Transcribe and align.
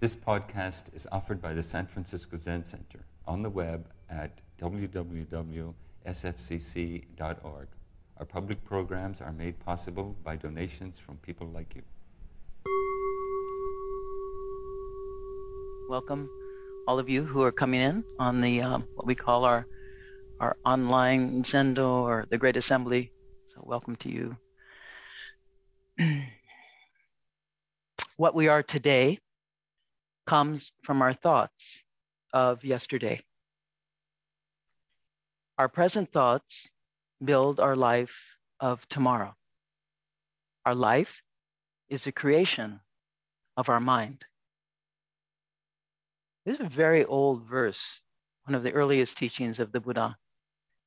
This 0.00 0.14
podcast 0.14 0.94
is 0.94 1.08
offered 1.10 1.42
by 1.42 1.54
the 1.54 1.62
San 1.64 1.88
Francisco 1.88 2.36
Zen 2.36 2.62
Center 2.62 3.00
on 3.26 3.42
the 3.42 3.50
web 3.50 3.88
at 4.08 4.30
www.sfzc.org. 4.56 5.74
Our 8.16 8.24
public 8.24 8.64
programs 8.64 9.20
are 9.20 9.32
made 9.32 9.58
possible 9.58 10.14
by 10.22 10.36
donations 10.36 11.00
from 11.00 11.16
people 11.16 11.48
like 11.48 11.74
you. 11.74 11.82
Welcome, 15.90 16.30
all 16.86 17.00
of 17.00 17.08
you 17.08 17.24
who 17.24 17.42
are 17.42 17.50
coming 17.50 17.80
in 17.80 18.04
on 18.20 18.40
the 18.40 18.62
um, 18.62 18.86
what 18.94 19.04
we 19.04 19.16
call 19.16 19.44
our 19.44 19.66
our 20.38 20.56
online 20.64 21.42
Zendo 21.42 21.88
or 21.88 22.24
the 22.30 22.38
Great 22.38 22.56
Assembly. 22.56 23.10
So, 23.46 23.64
welcome 23.64 23.96
to 23.96 24.08
you. 24.08 24.36
what 28.16 28.36
we 28.36 28.46
are 28.46 28.62
today 28.62 29.18
comes 30.28 30.72
from 30.82 31.00
our 31.00 31.14
thoughts 31.14 31.80
of 32.34 32.62
yesterday. 32.62 33.18
Our 35.56 35.70
present 35.70 36.12
thoughts 36.12 36.68
build 37.24 37.58
our 37.58 37.74
life 37.74 38.14
of 38.60 38.86
tomorrow. 38.90 39.34
Our 40.66 40.74
life 40.74 41.22
is 41.88 42.06
a 42.06 42.12
creation 42.12 42.80
of 43.56 43.70
our 43.70 43.80
mind. 43.80 44.26
This 46.44 46.56
is 46.56 46.66
a 46.66 46.68
very 46.84 47.06
old 47.06 47.48
verse, 47.48 48.02
one 48.44 48.54
of 48.54 48.62
the 48.62 48.72
earliest 48.72 49.16
teachings 49.16 49.58
of 49.58 49.72
the 49.72 49.80
Buddha, 49.80 50.18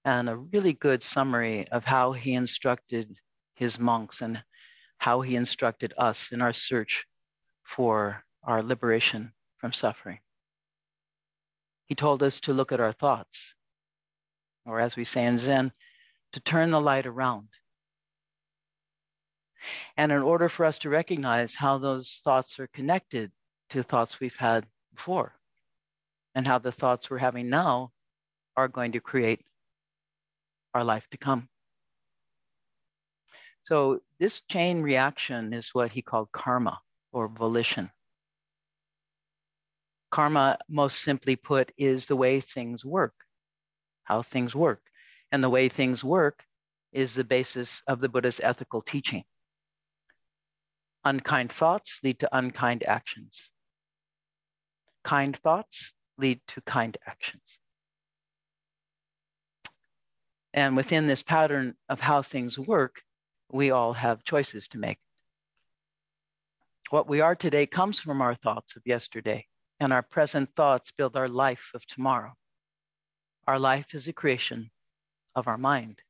and 0.06 0.30
a 0.30 0.38
really 0.38 0.74
good 0.74 1.02
summary 1.02 1.68
of 1.70 1.84
how 1.86 2.12
he 2.12 2.36
instructed 2.36 3.18
his 3.56 3.80
monks 3.80 4.22
and 4.22 4.44
how 5.00 5.22
he 5.22 5.36
instructed 5.36 5.96
us 5.98 6.32
in 6.32 6.44
our 6.44 6.54
search 6.54 7.08
for 7.64 8.24
our 8.44 8.64
liberation 8.64 9.34
from 9.58 9.74
suffering. 9.74 10.20
He 11.86 11.96
told 11.96 12.24
us 12.24 12.40
to 12.42 12.54
look 12.54 12.72
at 12.72 12.80
our 12.80 12.94
thoughts, 12.94 13.56
or 14.66 14.80
as 14.80 14.96
we 14.96 15.04
say 15.04 15.26
in 15.26 15.38
Zen, 15.38 15.72
to 16.34 16.40
turn 16.40 16.70
the 16.70 16.82
light 16.82 17.06
around. 17.06 17.50
And 19.98 20.12
in 20.12 20.22
order 20.22 20.50
for 20.50 20.66
us 20.66 20.80
to 20.80 20.90
recognize 20.90 21.56
how 21.56 21.78
those 21.78 22.22
thoughts 22.24 22.60
are 22.60 22.68
connected 22.68 23.32
to 23.70 23.84
thoughts 23.84 24.20
we've 24.20 24.36
had 24.36 24.66
before, 24.94 25.36
and 26.34 26.48
how 26.48 26.58
the 26.58 26.72
thoughts 26.72 27.10
we're 27.10 27.18
having 27.18 27.50
now 27.50 27.92
are 28.56 28.68
going 28.68 28.94
to 28.94 29.00
create 29.00 29.42
our 30.74 30.84
life 30.84 31.06
to 31.12 31.18
come. 31.18 31.50
So, 33.64 34.02
this 34.20 34.42
chain 34.50 34.82
reaction 34.82 35.54
is 35.54 35.70
what 35.74 35.92
he 35.92 36.02
called 36.02 36.32
karma 36.32 36.80
or 37.12 37.28
volition. 37.28 37.92
Karma, 40.12 40.58
most 40.70 41.00
simply 41.00 41.36
put, 41.36 41.72
is 41.78 42.06
the 42.06 42.16
way 42.16 42.42
things 42.42 42.84
work, 42.86 43.14
how 44.04 44.22
things 44.22 44.54
work. 44.54 44.82
And 45.32 45.44
the 45.44 45.50
way 45.50 45.70
things 45.70 46.04
work 46.04 46.44
is 46.92 47.14
the 47.14 47.24
basis 47.24 47.82
of 47.88 48.02
the 48.02 48.10
Buddha's 48.10 48.42
ethical 48.44 48.82
teaching. 48.82 49.24
Unkind 51.06 51.52
thoughts 51.52 52.00
lead 52.04 52.20
to 52.20 52.38
unkind 52.38 52.84
actions. 52.84 53.50
Kind 55.04 55.38
thoughts 55.38 55.94
lead 56.18 56.42
to 56.48 56.62
kind 56.62 56.98
actions. 57.08 57.58
And 60.54 60.76
within 60.76 61.08
this 61.08 61.24
pattern 61.24 61.76
of 61.88 62.02
how 62.02 62.22
things 62.22 62.60
work, 62.60 63.02
we 63.50 63.72
all 63.72 63.94
have 63.94 64.24
choices 64.24 64.68
to 64.70 64.78
make. 64.78 65.00
What 66.90 67.08
we 67.08 67.22
are 67.22 67.36
today 67.36 67.66
comes 67.66 68.00
from 68.00 68.22
our 68.22 68.36
thoughts 68.36 68.76
of 68.76 68.82
yesterday, 68.86 69.48
and 69.82 69.92
our 69.92 70.04
present 70.04 70.48
thoughts 70.56 70.92
build 70.96 71.18
our 71.18 71.28
life 71.28 71.72
of 71.74 71.88
tomorrow. 71.88 72.34
Our 73.48 73.58
life 73.58 73.96
is 73.96 74.08
a 74.08 74.14
creation 74.14 74.70
of 75.34 75.48
our 75.48 75.58
mind. 75.58 76.04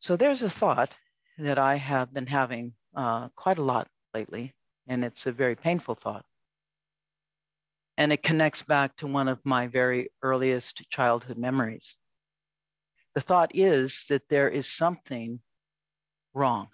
So 0.00 0.16
there's 0.16 0.42
a 0.42 0.50
thought 0.50 0.96
that 1.38 1.58
I 1.58 1.76
have 1.76 2.12
been 2.12 2.26
having 2.26 2.72
uh, 2.96 3.28
quite 3.36 3.58
a 3.58 3.62
lot 3.62 3.86
lately, 4.12 4.52
and 4.88 5.04
it's 5.04 5.26
a 5.26 5.32
very 5.32 5.54
painful 5.54 5.94
thought. 5.94 6.24
And 7.96 8.12
it 8.12 8.24
connects 8.24 8.64
back 8.64 8.96
to 8.96 9.06
one 9.06 9.28
of 9.28 9.38
my 9.44 9.68
very 9.68 10.10
earliest 10.22 10.90
childhood 10.90 11.38
memories. 11.38 11.98
The 13.14 13.20
thought 13.20 13.52
is 13.54 14.06
that 14.08 14.28
there 14.28 14.48
is 14.48 14.66
something 14.66 15.38
wrong. 16.34 16.66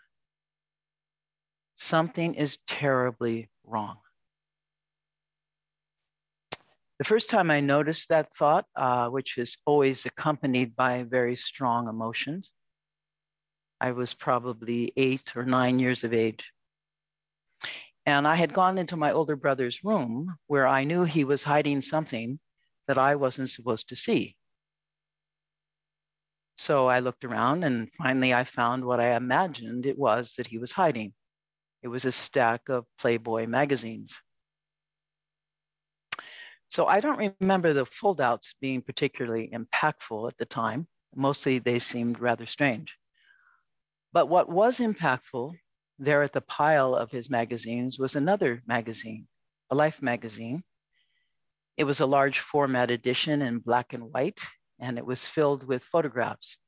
Something 1.76 2.34
is 2.34 2.58
terribly 2.66 3.50
wrong. 3.62 3.98
The 6.98 7.04
first 7.04 7.28
time 7.28 7.50
I 7.50 7.60
noticed 7.60 8.08
that 8.08 8.34
thought, 8.34 8.64
uh, 8.74 9.08
which 9.08 9.36
is 9.36 9.58
always 9.66 10.06
accompanied 10.06 10.74
by 10.74 11.02
very 11.02 11.36
strong 11.36 11.88
emotions, 11.88 12.52
I 13.80 13.92
was 13.92 14.14
probably 14.14 14.92
eight 14.96 15.36
or 15.36 15.44
nine 15.44 15.78
years 15.78 16.04
of 16.04 16.14
age. 16.14 16.50
And 18.06 18.26
I 18.26 18.36
had 18.36 18.54
gone 18.54 18.78
into 18.78 18.96
my 18.96 19.12
older 19.12 19.36
brother's 19.36 19.84
room 19.84 20.36
where 20.46 20.66
I 20.66 20.84
knew 20.84 21.04
he 21.04 21.24
was 21.24 21.42
hiding 21.42 21.82
something 21.82 22.38
that 22.86 22.96
I 22.96 23.16
wasn't 23.16 23.50
supposed 23.50 23.88
to 23.90 23.96
see. 23.96 24.36
So 26.56 26.86
I 26.86 27.00
looked 27.00 27.24
around 27.24 27.64
and 27.64 27.90
finally 27.98 28.32
I 28.32 28.44
found 28.44 28.84
what 28.84 29.00
I 29.00 29.16
imagined 29.16 29.84
it 29.84 29.98
was 29.98 30.34
that 30.38 30.46
he 30.46 30.56
was 30.56 30.72
hiding. 30.72 31.12
It 31.82 31.88
was 31.88 32.06
a 32.06 32.12
stack 32.12 32.70
of 32.70 32.86
Playboy 32.98 33.46
magazines. 33.46 34.18
So 36.76 36.84
I 36.84 37.00
don't 37.00 37.34
remember 37.40 37.72
the 37.72 37.86
foldouts 37.86 38.52
being 38.60 38.82
particularly 38.82 39.50
impactful 39.50 40.28
at 40.28 40.36
the 40.36 40.44
time. 40.44 40.86
Mostly 41.14 41.58
they 41.58 41.78
seemed 41.78 42.20
rather 42.20 42.44
strange. 42.44 42.98
But 44.12 44.28
what 44.28 44.50
was 44.50 44.78
impactful 44.78 45.54
there 45.98 46.22
at 46.22 46.34
the 46.34 46.42
pile 46.42 46.94
of 46.94 47.10
his 47.10 47.30
magazines 47.30 47.98
was 47.98 48.14
another 48.14 48.62
magazine, 48.66 49.26
a 49.70 49.74
Life 49.74 50.02
magazine. 50.02 50.64
It 51.78 51.84
was 51.84 52.00
a 52.00 52.04
large 52.04 52.40
format 52.40 52.90
edition 52.90 53.40
in 53.40 53.60
black 53.60 53.94
and 53.94 54.12
white, 54.12 54.42
and 54.78 54.98
it 54.98 55.06
was 55.06 55.26
filled 55.26 55.66
with 55.66 55.82
photographs 55.82 56.58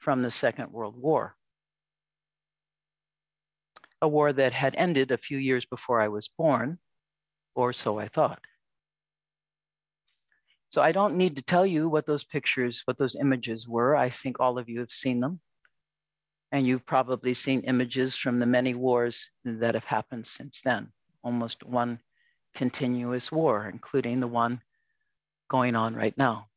from 0.00 0.20
the 0.20 0.30
Second 0.30 0.70
World 0.70 1.00
War. 1.00 1.34
A 4.02 4.06
war 4.06 4.34
that 4.34 4.52
had 4.52 4.74
ended 4.76 5.12
a 5.12 5.16
few 5.16 5.38
years 5.38 5.64
before 5.64 6.02
I 6.02 6.08
was 6.08 6.28
born, 6.28 6.78
or 7.54 7.72
so 7.72 7.98
I 7.98 8.08
thought. 8.08 8.44
So 10.74 10.82
I 10.82 10.90
don't 10.90 11.14
need 11.14 11.36
to 11.36 11.42
tell 11.44 11.64
you 11.64 11.88
what 11.88 12.04
those 12.04 12.24
pictures, 12.24 12.82
what 12.84 12.98
those 12.98 13.14
images 13.14 13.68
were. 13.68 13.94
I 13.94 14.10
think 14.10 14.40
all 14.40 14.58
of 14.58 14.68
you 14.68 14.80
have 14.80 14.90
seen 14.90 15.20
them. 15.20 15.38
And 16.50 16.66
you've 16.66 16.84
probably 16.84 17.32
seen 17.32 17.60
images 17.60 18.16
from 18.16 18.40
the 18.40 18.46
many 18.46 18.74
wars 18.74 19.30
that 19.44 19.74
have 19.76 19.84
happened 19.84 20.26
since 20.26 20.62
then, 20.62 20.88
almost 21.22 21.62
one 21.62 22.00
continuous 22.56 23.30
war, 23.30 23.70
including 23.72 24.18
the 24.18 24.26
one 24.26 24.62
going 25.48 25.76
on 25.76 25.94
right 25.94 26.18
now. 26.18 26.48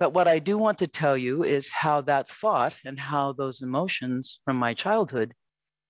But 0.00 0.12
what 0.12 0.26
I 0.26 0.40
do 0.40 0.58
want 0.58 0.80
to 0.80 0.88
tell 0.88 1.16
you 1.16 1.44
is 1.44 1.68
how 1.70 2.00
that 2.00 2.28
thought 2.28 2.74
and 2.84 2.98
how 2.98 3.32
those 3.32 3.62
emotions 3.62 4.40
from 4.44 4.56
my 4.56 4.74
childhood 4.74 5.34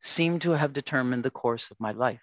seem 0.03 0.41
to 0.41 0.50
have 0.50 0.75
determined 0.75 1.25
the 1.25 1.31
course 1.31 1.70
of 1.70 1.81
my 1.81 1.93
life 1.93 2.20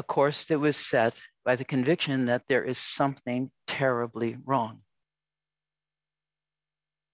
a 0.00 0.02
course 0.02 0.46
that 0.46 0.58
was 0.58 0.78
set 0.78 1.14
by 1.44 1.54
the 1.56 1.64
conviction 1.74 2.24
that 2.24 2.44
there 2.48 2.64
is 2.64 2.78
something 2.78 3.50
terribly 3.66 4.38
wrong. 4.46 4.78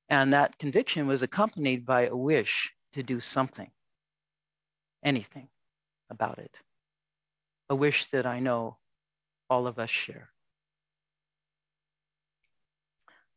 And 0.08 0.32
that 0.32 0.56
conviction 0.60 1.08
was 1.08 1.20
accompanied 1.20 1.84
by 1.84 2.06
a 2.06 2.14
wish 2.14 2.70
to 2.92 3.02
do 3.02 3.18
something, 3.18 3.72
anything 5.04 5.48
about 6.10 6.38
it. 6.38 6.60
A 7.68 7.74
wish 7.74 8.06
that 8.12 8.24
I 8.24 8.38
know 8.38 8.78
all 9.50 9.66
of 9.66 9.80
us 9.80 9.90
share. 9.90 10.28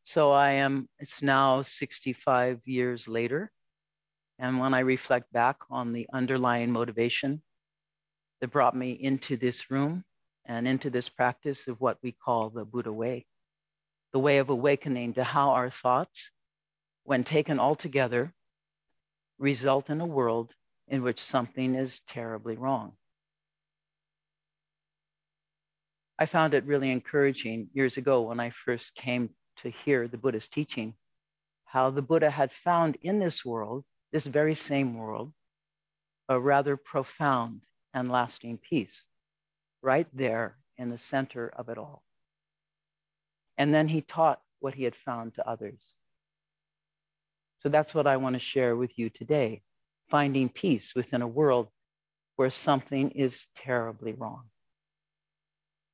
So 0.04 0.30
I 0.30 0.52
am, 0.66 0.90
it's 1.00 1.24
now 1.24 1.64
65 1.64 2.62
years 2.66 3.08
later. 3.08 3.52
And 4.38 4.60
when 4.60 4.76
I 4.76 4.82
reflect 4.82 5.34
back 5.34 5.58
on 5.72 5.92
the 5.92 6.08
underlying 6.14 6.72
motivation 6.72 7.42
that 8.42 8.52
brought 8.52 8.76
me 8.76 8.92
into 8.92 9.38
this 9.38 9.70
room 9.70 10.04
and 10.46 10.68
into 10.68 10.90
this 10.90 11.10
practice 11.10 11.68
of 11.68 11.80
what 11.80 11.98
we 12.02 12.12
call 12.12 12.50
the 12.50 12.66
Buddha 12.66 12.92
way, 12.92 13.26
the 14.14 14.20
way 14.20 14.38
of 14.38 14.50
awakening 14.50 15.14
to 15.14 15.24
how 15.24 15.52
our 15.52 15.70
thoughts, 15.70 16.32
when 17.04 17.24
taken 17.24 17.60
all 17.60 17.76
together, 17.76 18.34
result 19.38 19.90
in 19.90 20.02
a 20.02 20.06
world 20.06 20.54
in 20.88 21.04
which 21.04 21.24
something 21.24 21.76
is 21.76 22.02
terribly 22.08 22.56
wrong. 22.56 22.94
I 26.18 26.26
found 26.26 26.54
it 26.54 26.66
really 26.66 26.92
encouraging 26.92 27.70
years 27.74 27.96
ago 27.96 28.24
when 28.24 28.40
I 28.40 28.50
first 28.50 28.96
came 28.96 29.30
to 29.58 29.70
hear 29.70 30.08
the 30.08 30.18
Buddha's 30.18 30.50
teaching, 30.50 30.96
how 31.66 31.92
the 31.92 32.02
Buddha 32.02 32.30
had 32.30 32.52
found 32.52 32.98
in 33.02 33.20
this 33.20 33.46
world 33.46 33.86
this 34.12 34.26
very 34.26 34.56
same 34.56 34.98
world, 34.98 35.32
a 36.28 36.40
rather 36.40 36.76
profound 36.76 37.62
and 37.94 38.12
lasting 38.12 38.58
peace 38.58 39.04
right 39.82 40.08
there 40.14 40.58
in 40.78 40.90
the 40.90 40.98
center 40.98 41.52
of 41.56 41.70
it 41.70 41.78
all. 41.78 42.04
And 43.58 43.74
then 43.74 43.88
he 43.88 44.02
taught 44.02 44.42
what 44.60 44.76
he 44.76 44.84
had 44.84 44.96
found 44.96 45.36
to 45.36 45.48
others. 45.48 45.96
So 47.60 47.70
that's 47.70 47.94
what 47.94 48.08
I 48.08 48.18
want 48.18 48.34
to 48.36 48.40
share 48.40 48.76
with 48.76 48.98
you 48.98 49.10
today 49.10 49.62
finding 50.10 50.50
peace 50.50 50.94
within 50.96 51.22
a 51.22 51.28
world 51.28 51.68
where 52.36 52.50
something 52.50 53.12
is 53.12 53.48
terribly 53.56 54.14
wrong. 54.14 54.44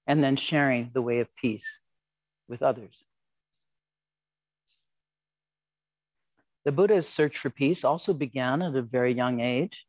And 0.07 0.23
then 0.23 0.35
sharing 0.35 0.91
the 0.93 1.01
way 1.01 1.19
of 1.19 1.35
peace 1.35 1.79
with 2.47 2.61
others. 2.61 3.03
The 6.65 6.71
Buddha's 6.71 7.07
search 7.07 7.37
for 7.37 7.49
peace 7.49 7.83
also 7.83 8.13
began 8.13 8.61
at 8.61 8.75
a 8.75 8.81
very 8.81 9.13
young 9.13 9.39
age 9.39 9.85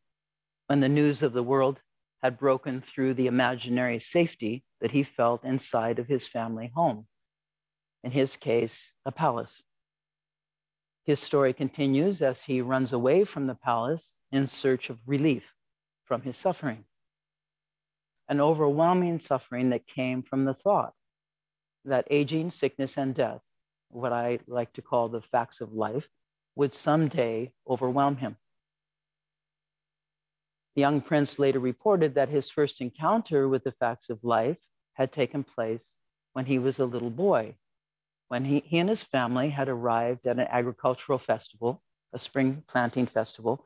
when 0.66 0.80
the 0.80 0.88
news 0.88 1.22
of 1.22 1.32
the 1.32 1.42
world 1.42 1.80
had 2.22 2.38
broken 2.38 2.80
through 2.80 3.14
the 3.14 3.26
imaginary 3.26 3.98
safety 3.98 4.64
that 4.80 4.90
he 4.90 5.02
felt 5.02 5.44
inside 5.44 5.98
of 5.98 6.08
his 6.08 6.26
family 6.26 6.70
home. 6.74 7.06
In 8.02 8.10
his 8.10 8.36
case, 8.36 8.80
a 9.04 9.12
palace. 9.12 9.62
His 11.04 11.20
story 11.20 11.52
continues 11.52 12.22
as 12.22 12.42
he 12.42 12.60
runs 12.60 12.92
away 12.92 13.24
from 13.24 13.46
the 13.46 13.54
palace 13.54 14.18
in 14.32 14.48
search 14.48 14.90
of 14.90 14.98
relief 15.06 15.52
from 16.04 16.22
his 16.22 16.36
suffering. 16.36 16.84
An 18.28 18.40
overwhelming 18.40 19.20
suffering 19.20 19.70
that 19.70 19.86
came 19.86 20.22
from 20.22 20.44
the 20.44 20.54
thought 20.54 20.94
that 21.84 22.08
aging, 22.10 22.50
sickness, 22.50 22.96
and 22.96 23.14
death, 23.14 23.40
what 23.88 24.12
I 24.12 24.40
like 24.48 24.72
to 24.72 24.82
call 24.82 25.08
the 25.08 25.22
facts 25.22 25.60
of 25.60 25.72
life, 25.72 26.08
would 26.56 26.72
someday 26.72 27.52
overwhelm 27.68 28.16
him. 28.16 28.36
The 30.76 30.82
young 30.82 31.00
prince 31.00 31.38
later 31.38 31.58
reported 31.58 32.14
that 32.14 32.28
his 32.28 32.50
first 32.50 32.82
encounter 32.82 33.48
with 33.48 33.64
the 33.64 33.72
facts 33.72 34.10
of 34.10 34.22
life 34.22 34.58
had 34.92 35.10
taken 35.10 35.42
place 35.42 35.96
when 36.34 36.44
he 36.44 36.58
was 36.58 36.78
a 36.78 36.84
little 36.84 37.08
boy, 37.08 37.56
when 38.28 38.44
he, 38.44 38.60
he 38.60 38.78
and 38.78 38.90
his 38.90 39.02
family 39.02 39.48
had 39.48 39.70
arrived 39.70 40.26
at 40.26 40.38
an 40.38 40.46
agricultural 40.50 41.18
festival, 41.18 41.82
a 42.12 42.18
spring 42.18 42.62
planting 42.68 43.06
festival, 43.06 43.64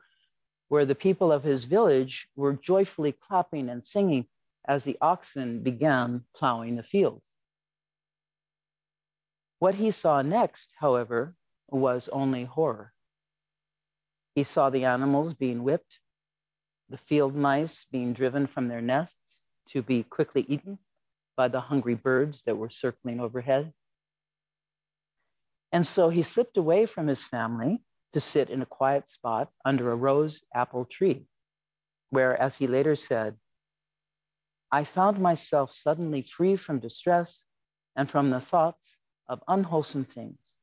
where 0.69 0.85
the 0.85 0.95
people 0.95 1.33
of 1.33 1.43
his 1.43 1.65
village 1.65 2.29
were 2.37 2.53
joyfully 2.53 3.11
clapping 3.11 3.67
and 3.67 3.83
singing 3.83 4.25
as 4.65 4.85
the 4.85 4.97
oxen 5.01 5.61
began 5.61 6.23
plowing 6.33 6.77
the 6.77 6.83
fields. 6.83 7.27
What 9.59 9.75
he 9.75 9.91
saw 9.91 10.21
next, 10.21 10.69
however, 10.79 11.35
was 11.67 12.07
only 12.07 12.45
horror. 12.45 12.93
He 14.33 14.45
saw 14.45 14.69
the 14.69 14.85
animals 14.85 15.33
being 15.33 15.63
whipped, 15.63 15.99
the 16.91 16.97
field 16.97 17.33
mice 17.33 17.85
being 17.89 18.11
driven 18.11 18.45
from 18.45 18.67
their 18.67 18.81
nests 18.81 19.47
to 19.69 19.81
be 19.81 20.03
quickly 20.03 20.45
eaten 20.49 20.77
by 21.37 21.47
the 21.47 21.61
hungry 21.61 21.95
birds 21.95 22.43
that 22.43 22.57
were 22.57 22.69
circling 22.69 23.21
overhead. 23.21 23.71
And 25.71 25.87
so 25.87 26.09
he 26.09 26.21
slipped 26.21 26.57
away 26.57 26.85
from 26.85 27.07
his 27.07 27.23
family 27.23 27.81
to 28.11 28.19
sit 28.19 28.49
in 28.49 28.61
a 28.61 28.65
quiet 28.65 29.07
spot 29.07 29.49
under 29.63 29.89
a 29.89 29.95
rose 29.95 30.43
apple 30.53 30.83
tree, 30.83 31.27
where, 32.09 32.35
as 32.39 32.55
he 32.55 32.67
later 32.67 32.97
said, 32.97 33.37
I 34.69 34.83
found 34.83 35.17
myself 35.17 35.73
suddenly 35.73 36.21
free 36.21 36.57
from 36.57 36.79
distress 36.79 37.45
and 37.95 38.11
from 38.11 38.31
the 38.31 38.41
thoughts 38.41 38.97
of 39.29 39.41
unwholesome 39.47 40.05
things, 40.05 40.57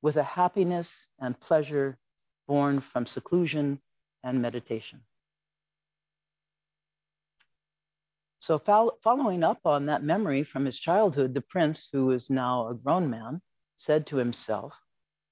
with 0.00 0.16
a 0.16 0.22
happiness 0.22 1.08
and 1.20 1.38
pleasure 1.38 1.98
born 2.48 2.80
from 2.80 3.04
seclusion 3.04 3.80
and 4.24 4.40
meditation. 4.40 5.02
So, 8.46 8.60
following 9.02 9.42
up 9.42 9.58
on 9.64 9.86
that 9.86 10.04
memory 10.04 10.44
from 10.44 10.66
his 10.66 10.78
childhood, 10.78 11.34
the 11.34 11.40
prince, 11.40 11.88
who 11.92 12.12
is 12.12 12.30
now 12.30 12.68
a 12.68 12.74
grown 12.74 13.10
man, 13.10 13.42
said 13.76 14.06
to 14.06 14.18
himself, 14.18 14.72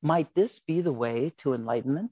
Might 0.02 0.34
this 0.34 0.58
be 0.58 0.80
the 0.80 0.92
way 0.92 1.32
to 1.38 1.54
enlightenment? 1.54 2.10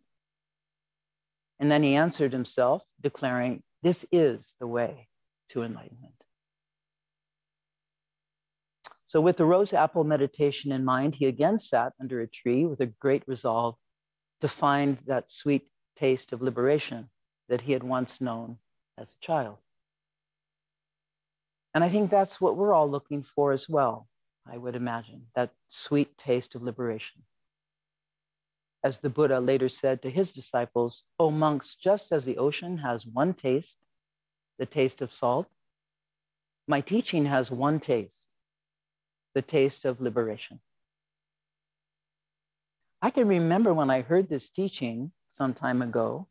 And 1.59 1.73
then 1.73 1.83
he 1.83 1.97
answered 1.97 2.33
himself, 2.33 2.85
declaring, 3.01 3.65
This 3.83 4.05
is 4.13 4.55
the 4.61 4.69
way 4.69 5.09
to 5.49 5.65
enlightenment. 5.65 6.15
So, 9.05 9.21
with 9.21 9.39
the 9.39 9.45
rose 9.45 9.73
apple 9.73 10.05
meditation 10.05 10.71
in 10.71 10.85
mind, 10.85 11.17
he 11.17 11.27
again 11.27 11.59
sat 11.59 11.95
under 12.01 12.21
a 12.21 12.29
tree 12.29 12.65
with 12.65 12.79
a 12.81 12.87
great 12.87 13.25
resolve 13.27 13.75
to 14.41 14.47
find 14.47 14.99
that 15.07 15.33
sweet 15.33 15.69
taste 15.97 16.33
of 16.33 16.43
liberation 16.43 17.11
that 17.49 17.63
he 17.63 17.73
had 17.73 17.83
once 17.83 18.21
known 18.21 18.59
as 18.97 19.11
a 19.11 19.27
child. 19.27 19.59
And 21.75 21.83
I 21.83 21.89
think 21.89 22.11
that's 22.11 22.41
what 22.41 22.57
we're 22.57 22.75
all 22.75 22.91
looking 22.91 23.25
for 23.35 23.53
as 23.53 23.69
well, 23.69 24.07
I 24.47 24.59
would 24.59 24.77
imagine, 24.77 25.27
that 25.35 25.51
sweet 25.69 26.17
taste 26.19 26.55
of 26.55 26.63
liberation. 26.63 27.23
As 28.85 28.99
the 28.99 29.11
Buddha 29.11 29.41
later 29.41 29.69
said 29.69 30.03
to 30.03 30.11
his 30.11 30.33
disciples, 30.33 31.05
O 31.19 31.31
monks, 31.31 31.75
just 31.75 32.13
as 32.13 32.25
the 32.25 32.39
ocean 32.39 32.79
has 32.79 33.07
one 33.07 33.33
taste, 33.33 33.77
the 34.59 34.67
taste 34.67 35.01
of 35.01 35.13
salt, 35.13 35.47
my 36.67 36.81
teaching 36.81 37.27
has 37.27 37.51
one 37.51 37.81
taste, 37.81 38.29
the 39.35 39.43
taste 39.43 39.85
of 39.85 40.01
liberation. 40.01 40.61
I 43.01 43.11
can 43.11 43.27
remember 43.27 43.73
when 43.73 43.91
I 43.91 44.03
heard 44.03 44.29
this 44.29 44.51
teaching 44.51 45.13
some 45.37 45.55
time 45.55 45.83
ago, 45.83 46.29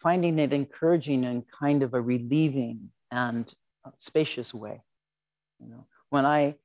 finding 0.00 0.38
it 0.38 0.52
encouraging 0.52 1.24
and 1.24 1.44
kind 1.50 1.82
of 1.82 1.94
a 1.94 2.00
relieving 2.00 2.90
and 3.10 3.52
spacious 3.96 4.52
way. 4.52 4.82
You 5.60 5.68
know, 5.68 5.86
when 6.10 6.24
I 6.26 6.56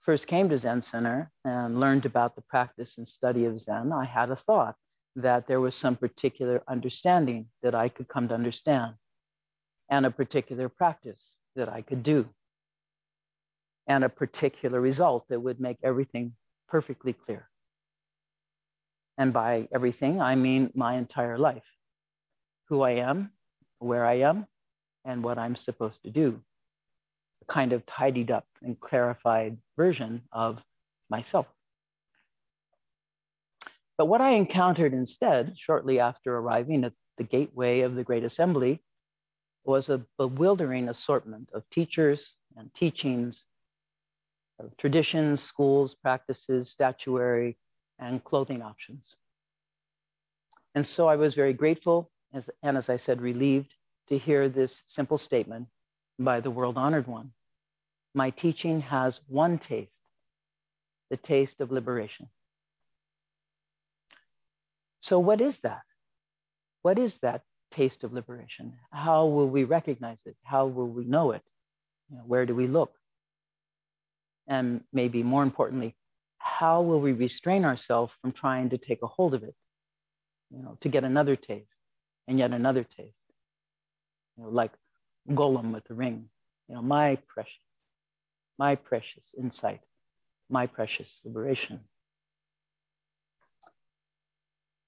first 0.00 0.26
came 0.26 0.48
to 0.48 0.58
Zen 0.58 0.82
Center 0.82 1.30
and 1.44 1.80
learned 1.80 2.06
about 2.06 2.34
the 2.36 2.42
practice 2.42 2.98
and 2.98 3.08
study 3.08 3.44
of 3.44 3.60
Zen, 3.60 3.92
I 3.92 4.04
had 4.04 4.30
a 4.30 4.36
thought 4.36 4.76
that 5.16 5.46
there 5.46 5.60
was 5.60 5.74
some 5.74 5.96
particular 5.96 6.62
understanding 6.68 7.46
that 7.62 7.74
I 7.74 7.88
could 7.88 8.08
come 8.08 8.28
to 8.28 8.34
understand 8.34 8.94
and 9.90 10.06
a 10.06 10.10
particular 10.10 10.68
practice 10.68 11.22
that 11.54 11.68
I 11.68 11.82
could 11.82 12.02
do 12.02 12.28
and 13.86 14.04
a 14.04 14.08
particular 14.08 14.80
result 14.80 15.26
that 15.28 15.40
would 15.40 15.60
make 15.60 15.78
everything 15.82 16.34
perfectly 16.68 17.12
clear. 17.12 17.48
And 19.18 19.32
by 19.32 19.68
everything, 19.74 20.20
I 20.20 20.34
mean 20.34 20.70
my 20.74 20.94
entire 20.94 21.38
life 21.38 21.68
who 22.68 22.80
I 22.82 22.92
am, 22.92 23.32
where 23.80 24.06
I 24.06 24.20
am, 24.20 24.46
and 25.04 25.22
what 25.22 25.38
I'm 25.38 25.56
supposed 25.56 26.02
to 26.04 26.10
do. 26.10 26.40
Kind 27.48 27.72
of 27.72 27.84
tidied 27.86 28.30
up 28.30 28.46
and 28.62 28.78
clarified 28.78 29.58
version 29.76 30.22
of 30.32 30.62
myself. 31.10 31.46
But 33.98 34.06
what 34.06 34.20
I 34.20 34.30
encountered 34.30 34.92
instead, 34.94 35.54
shortly 35.56 36.00
after 36.00 36.36
arriving 36.36 36.84
at 36.84 36.92
the 37.18 37.24
gateway 37.24 37.80
of 37.80 37.94
the 37.94 38.04
Great 38.04 38.24
Assembly, 38.24 38.82
was 39.64 39.88
a 39.88 40.04
bewildering 40.18 40.88
assortment 40.88 41.50
of 41.52 41.68
teachers 41.70 42.36
and 42.56 42.72
teachings 42.74 43.44
of 44.58 44.76
traditions, 44.76 45.42
schools, 45.42 45.94
practices, 45.94 46.70
statuary, 46.70 47.56
and 47.98 48.24
clothing 48.24 48.62
options. 48.62 49.16
And 50.74 50.86
so 50.86 51.06
I 51.06 51.16
was 51.16 51.34
very 51.34 51.52
grateful, 51.52 52.10
as, 52.32 52.48
and 52.62 52.76
as 52.76 52.88
I 52.88 52.96
said, 52.96 53.20
relieved 53.20 53.74
to 54.08 54.18
hear 54.18 54.48
this 54.48 54.82
simple 54.86 55.18
statement 55.18 55.68
by 56.24 56.40
the 56.40 56.50
world 56.50 56.76
honored 56.76 57.06
one. 57.06 57.32
My 58.14 58.30
teaching 58.30 58.80
has 58.82 59.20
one 59.28 59.58
taste, 59.58 60.02
the 61.10 61.16
taste 61.16 61.60
of 61.60 61.72
liberation. 61.72 62.28
So, 65.00 65.18
what 65.18 65.40
is 65.40 65.60
that? 65.60 65.82
What 66.82 66.98
is 66.98 67.18
that 67.18 67.42
taste 67.70 68.04
of 68.04 68.12
liberation? 68.12 68.74
How 68.92 69.26
will 69.26 69.48
we 69.48 69.64
recognize 69.64 70.18
it? 70.26 70.36
How 70.44 70.66
will 70.66 70.88
we 70.88 71.04
know 71.04 71.32
it? 71.32 71.42
You 72.10 72.18
know, 72.18 72.24
where 72.26 72.46
do 72.46 72.54
we 72.54 72.66
look? 72.66 72.94
And 74.46 74.82
maybe 74.92 75.22
more 75.22 75.42
importantly, 75.42 75.96
how 76.38 76.82
will 76.82 77.00
we 77.00 77.12
restrain 77.12 77.64
ourselves 77.64 78.12
from 78.20 78.32
trying 78.32 78.70
to 78.70 78.78
take 78.78 79.02
a 79.02 79.06
hold 79.06 79.34
of 79.34 79.42
it? 79.42 79.54
You 80.50 80.62
know, 80.62 80.76
to 80.82 80.88
get 80.88 81.04
another 81.04 81.36
taste 81.36 81.80
and 82.28 82.38
yet 82.38 82.52
another 82.52 82.84
taste. 82.84 83.16
You 84.36 84.44
know, 84.44 84.50
like 84.50 84.72
Gollum 85.28 85.72
with 85.72 85.84
the 85.84 85.94
ring. 85.94 86.28
You 86.68 86.76
know, 86.76 86.82
my 86.82 87.18
precious, 87.28 87.52
my 88.58 88.74
precious 88.74 89.34
insight, 89.38 89.80
my 90.48 90.66
precious 90.66 91.20
liberation. 91.24 91.80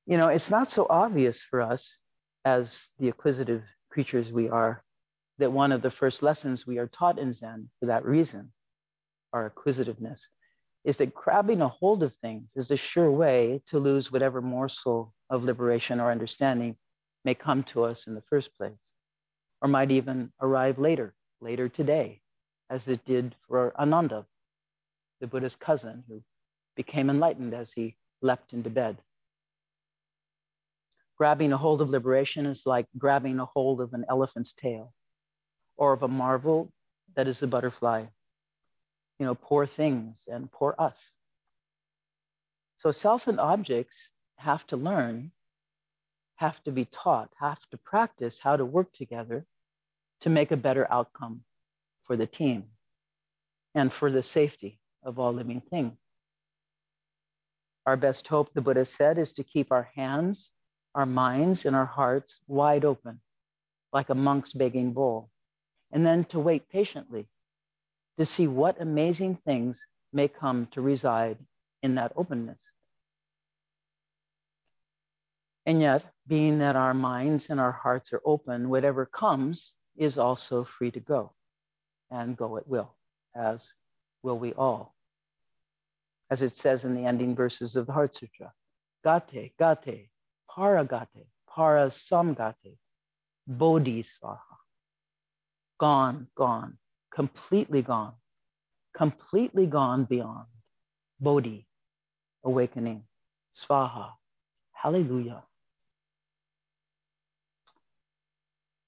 You 0.07 0.19
know, 0.19 0.29
it's 0.29 0.51
not 0.51 0.69
so 0.69 0.87
obvious 0.91 1.43
for 1.43 1.63
us 1.63 1.99
as 2.45 2.91
the 2.99 3.09
acquisitive 3.09 3.63
creatures 3.91 4.31
we 4.31 4.49
are 4.49 4.83
that 5.39 5.53
one 5.53 5.73
of 5.73 5.83
the 5.83 5.91
first 5.91 6.23
lessons 6.23 6.67
we 6.67 6.79
are 6.79 6.87
taught 6.87 7.19
in 7.19 7.33
Zen 7.33 7.71
for 7.81 7.87
that 7.87 8.05
reason 8.05 8.53
our 9.35 9.47
acquisitiveness, 9.47 10.29
is 10.85 10.97
that 10.99 11.13
grabbing 11.13 11.61
a 11.61 11.69
hold 11.69 12.03
of 12.03 12.15
things 12.23 12.49
is 12.55 12.71
a 12.71 12.77
sure 12.77 13.11
way 13.11 13.61
to 13.67 13.79
lose 13.79 14.13
whatever 14.13 14.41
morsel 14.41 15.13
of 15.29 15.43
liberation 15.43 16.01
or 16.01 16.11
understanding 16.11 16.77
may 17.25 17.35
come 17.35 17.63
to 17.65 17.85
us 17.85 18.07
in 18.07 18.15
the 18.15 18.23
first 18.31 18.55
place, 18.57 18.93
or 19.65 19.69
might 19.69 19.91
even 19.91 20.31
arrive 20.43 20.79
later, 20.79 21.15
later 21.41 21.71
today, 21.71 22.21
as 22.69 22.87
it 22.87 23.03
did 23.07 23.35
for 23.49 23.75
Ananda, 23.81 24.27
the 25.23 25.27
Buddha's 25.27 25.57
cousin, 25.57 26.05
who 26.07 26.23
became 26.77 27.09
enlightened 27.09 27.55
as 27.55 27.73
he 27.73 27.97
leapt 28.21 28.53
into 28.53 28.69
bed. 28.69 28.99
Grabbing 31.17 31.51
a 31.51 31.57
hold 31.57 31.81
of 31.81 31.89
liberation 31.89 32.45
is 32.45 32.67
like 32.67 32.85
grabbing 32.99 33.41
a 33.41 33.47
hold 33.47 33.81
of 33.81 33.95
an 33.95 34.05
elephant's 34.11 34.53
tail 34.53 34.93
or 35.79 35.95
of 35.95 36.03
a 36.03 36.09
marvel 36.09 36.71
that 37.17 37.27
is 37.27 37.43
a 37.43 37.47
butterfly. 37.47 38.05
You 39.19 39.25
know, 39.25 39.35
poor 39.35 39.65
things 39.65 40.25
and 40.31 40.53
poor 40.53 40.75
us. 40.79 41.15
So 42.77 42.93
self 42.93 43.29
and 43.29 43.41
objects 43.41 44.11
have 44.37 44.67
to 44.67 44.77
learn, 44.77 45.33
have 46.35 46.63
to 46.65 46.71
be 46.71 46.85
taught, 46.85 47.31
have 47.41 47.61
to 47.71 47.79
practice 47.79 48.39
how 48.39 48.59
to 48.59 48.65
work 48.67 48.93
together 48.93 49.47
to 50.25 50.31
make 50.31 50.51
a 50.51 50.57
better 50.57 50.91
outcome 50.91 51.43
for 52.07 52.17
the 52.17 52.27
team 52.27 52.65
and 53.75 53.93
for 53.93 54.11
the 54.11 54.23
safety 54.23 54.81
of 55.03 55.19
all 55.19 55.35
living 55.35 55.61
things. 55.69 55.93
Our 57.85 57.99
best 57.99 58.27
hope, 58.27 58.51
the 58.55 58.63
Buddha 58.63 58.87
said, 58.87 59.19
is 59.19 59.33
to 59.33 59.45
keep 59.45 59.71
our 59.71 59.91
hands, 59.95 60.53
our 60.95 61.05
minds, 61.05 61.67
and 61.67 61.77
our 61.77 61.85
hearts 61.85 62.41
wide 62.47 62.87
open, 62.87 63.21
like 63.93 64.09
a 64.09 64.15
monk's 64.15 64.55
begging 64.55 64.95
bowl, 64.95 65.29
and 65.93 66.07
then 66.07 66.25
to 66.25 66.39
wait 66.39 66.71
patiently 66.71 67.29
to 68.17 68.25
see 68.25 68.47
what 68.47 68.81
amazing 68.81 69.37
things 69.45 69.79
may 70.11 70.27
come 70.27 70.69
to 70.71 70.81
reside 70.81 71.37
in 71.83 71.97
that 71.97 72.13
openness. 72.17 72.57
And 75.67 75.83
yet, 75.83 76.03
being 76.27 76.61
that 76.61 76.77
our 76.77 76.95
minds 76.95 77.51
and 77.51 77.61
our 77.61 77.73
hearts 77.73 78.15
are 78.15 78.23
open, 78.25 78.71
whatever 78.71 79.05
comes 79.05 79.75
is 79.97 80.19
also 80.19 80.65
free 80.65 80.91
to 80.91 81.01
go 81.01 81.33
and 82.11 82.37
go 82.37 82.57
at 82.57 82.69
will, 82.69 82.95
as 83.35 83.73
will 84.23 84.39
we 84.39 84.53
all. 84.55 84.95
As 86.31 86.43
it 86.43 86.55
says 86.57 86.85
in 86.85 86.95
the 86.95 87.05
ending 87.05 87.35
verses 87.35 87.77
of 87.77 87.87
the 87.87 87.93
Heart 87.93 88.15
Sutra 88.15 88.53
Gate, 89.05 89.53
Gate, 89.59 90.09
Paragate, 90.51 91.27
Parasamgate, 91.49 92.79
Bodhisvaha. 93.51 94.39
Gone, 95.79 96.29
gone, 96.35 96.79
completely 97.15 97.83
gone, 97.83 98.15
completely 98.97 99.67
gone 99.67 100.05
beyond. 100.05 100.47
Bodhi, 101.21 101.67
awakening. 102.45 103.03
Svaha, 103.55 104.11
hallelujah. 104.73 105.43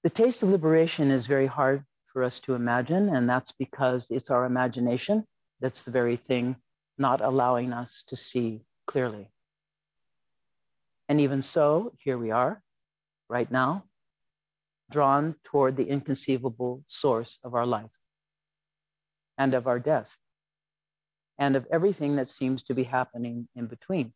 The 0.07 0.23
taste 0.23 0.41
of 0.41 0.47
liberation 0.47 1.11
is 1.11 1.27
very 1.27 1.47
hard 1.47 1.83
for 2.13 2.23
us 2.23 2.39
to 2.45 2.53
imagine, 2.53 3.09
and 3.09 3.29
that's 3.29 3.51
because 3.51 4.07
it's 4.09 4.29
our 4.29 4.45
imagination 4.45 5.25
that's 5.59 5.81
the 5.81 5.91
very 5.91 6.15
thing 6.15 6.55
not 6.97 7.19
allowing 7.19 7.73
us 7.73 8.05
to 8.07 8.15
see 8.15 8.61
clearly. 8.85 9.29
And 11.09 11.19
even 11.19 11.41
so, 11.41 11.91
here 11.99 12.17
we 12.17 12.31
are, 12.31 12.63
right 13.27 13.51
now, 13.51 13.83
drawn 14.91 15.35
toward 15.43 15.75
the 15.75 15.89
inconceivable 15.89 16.85
source 16.87 17.37
of 17.43 17.53
our 17.53 17.65
life 17.65 17.91
and 19.37 19.53
of 19.53 19.67
our 19.67 19.77
death 19.77 20.15
and 21.37 21.57
of 21.57 21.67
everything 21.69 22.15
that 22.15 22.29
seems 22.29 22.63
to 22.63 22.73
be 22.73 22.85
happening 22.85 23.49
in 23.57 23.65
between. 23.67 24.13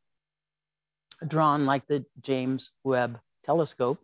Drawn 1.28 1.66
like 1.66 1.86
the 1.88 2.06
James 2.22 2.72
Webb 2.86 3.20
telescope 3.44 4.00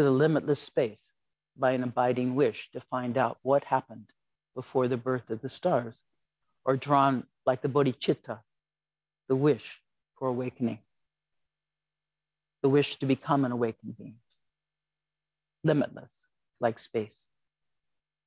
to 0.00 0.04
the 0.04 0.10
limitless 0.10 0.60
space 0.60 1.12
by 1.58 1.72
an 1.72 1.82
abiding 1.82 2.34
wish 2.34 2.70
to 2.72 2.80
find 2.80 3.18
out 3.18 3.36
what 3.42 3.64
happened 3.64 4.06
before 4.54 4.88
the 4.88 4.96
birth 4.96 5.28
of 5.28 5.42
the 5.42 5.48
stars, 5.50 5.94
or 6.64 6.74
drawn 6.74 7.24
like 7.44 7.60
the 7.60 7.68
bodhicitta, 7.68 8.38
the 9.28 9.36
wish 9.36 9.82
for 10.18 10.28
awakening, 10.28 10.78
the 12.62 12.68
wish 12.70 12.96
to 12.96 13.04
become 13.04 13.44
an 13.44 13.52
awakened 13.52 13.94
being, 13.98 14.14
limitless 15.64 16.24
like 16.60 16.78
space. 16.78 17.26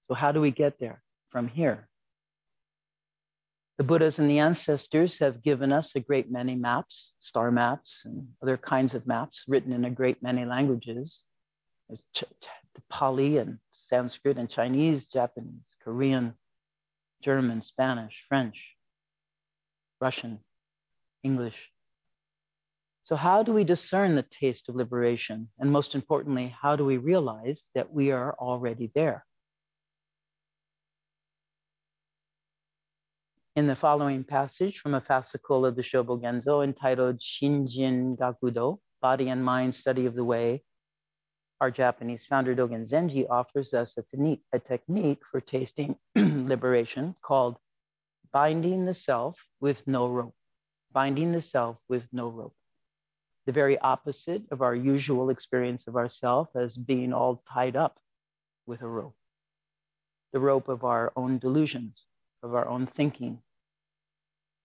So, 0.08 0.14
how 0.14 0.32
do 0.32 0.42
we 0.42 0.52
get 0.52 0.80
there 0.80 1.02
from 1.32 1.48
here? 1.48 1.90
The 3.80 3.84
Buddhas 3.84 4.20
and 4.20 4.30
the 4.30 4.38
ancestors 4.38 5.18
have 5.18 5.42
given 5.42 5.72
us 5.72 5.96
a 5.96 6.00
great 6.00 6.32
many 6.32 6.54
maps, 6.54 7.14
star 7.20 7.50
maps, 7.50 8.04
and 8.06 8.28
other 8.44 8.58
kinds 8.58 8.94
of 8.94 9.08
maps 9.08 9.46
written 9.48 9.74
in 9.74 9.86
a 9.86 9.90
great 9.90 10.22
many 10.22 10.46
languages 10.46 11.24
Pali 12.90 13.38
and 13.38 13.60
Sanskrit 13.72 14.38
and 14.38 14.50
Chinese, 14.50 15.08
Japanese, 15.08 15.76
Korean, 15.84 16.34
German, 17.22 17.62
Spanish, 17.62 18.24
French, 18.28 18.76
Russian, 20.00 20.40
English. 21.24 21.72
So, 23.06 23.16
how 23.16 23.44
do 23.44 23.52
we 23.52 23.64
discern 23.64 24.16
the 24.16 24.24
taste 24.24 24.70
of 24.70 24.76
liberation? 24.76 25.50
And 25.60 25.72
most 25.72 25.94
importantly, 25.96 26.56
how 26.62 26.76
do 26.76 26.86
we 26.86 26.98
realize 26.98 27.70
that 27.76 27.92
we 27.92 28.12
are 28.12 28.34
already 28.40 28.92
there? 28.96 29.26
In 33.56 33.68
the 33.68 33.76
following 33.76 34.24
passage 34.24 34.80
from 34.80 34.96
a 34.96 35.02
fascicle 35.02 35.66
of 35.68 35.76
the 35.76 35.84
Shobogenzo 35.84 36.64
entitled 36.64 37.20
Shinjin 37.20 38.18
Gakudo, 38.18 38.80
Body 39.02 39.30
and 39.30 39.44
Mind 39.44 39.76
Study 39.76 40.06
of 40.06 40.16
the 40.16 40.24
Way, 40.24 40.64
our 41.64 41.72
Japanese 41.72 42.26
founder 42.26 42.54
Dogen 42.54 42.82
Zenji 42.82 43.26
offers 43.30 43.74
us 43.74 43.96
a, 43.98 44.38
a 44.52 44.60
technique 44.60 45.22
for 45.32 45.40
tasting 45.40 45.96
liberation 46.16 47.16
called 47.22 47.56
binding 48.34 48.84
the 48.84 48.94
self 48.94 49.38
with 49.62 49.82
no 49.88 50.10
rope. 50.10 50.36
Binding 50.92 51.32
the 51.32 51.42
self 51.42 51.78
with 51.88 52.04
no 52.12 52.28
rope. 52.28 52.54
The 53.46 53.54
very 53.54 53.80
opposite 53.80 54.44
of 54.52 54.62
our 54.62 54.76
usual 54.76 55.30
experience 55.30 55.88
of 55.88 55.96
ourself 55.96 56.50
as 56.54 56.76
being 56.76 57.14
all 57.14 57.42
tied 57.54 57.78
up 57.78 57.98
with 58.66 58.82
a 58.82 58.88
rope. 58.88 59.16
The 60.34 60.42
rope 60.42 60.68
of 60.68 60.84
our 60.84 61.14
own 61.16 61.38
delusions, 61.38 62.04
of 62.44 62.56
our 62.56 62.68
own 62.68 62.88
thinking, 62.88 63.40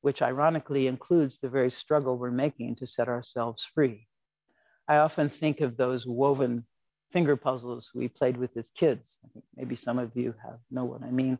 which 0.01 0.21
ironically 0.21 0.89
includes 0.89 1.39
the 1.39 1.49
very 1.49 1.71
struggle 1.71 2.19
we're 2.19 2.33
making 2.33 2.75
to 2.75 2.89
set 2.89 3.07
ourselves 3.07 3.65
free. 3.73 4.09
I 4.89 4.97
often 4.97 5.29
think 5.29 5.61
of 5.61 5.77
those 5.77 6.05
woven 6.05 6.65
finger 7.13 7.37
puzzles 7.37 7.91
we 7.95 8.09
played 8.09 8.37
with 8.37 8.57
as 8.57 8.71
kids. 8.71 9.19
I 9.25 9.29
think 9.33 9.45
maybe 9.57 9.77
some 9.77 9.99
of 9.99 10.15
you 10.15 10.35
have 10.45 10.59
know 10.71 10.85
what 10.85 11.03
I 11.03 11.11
mean. 11.11 11.39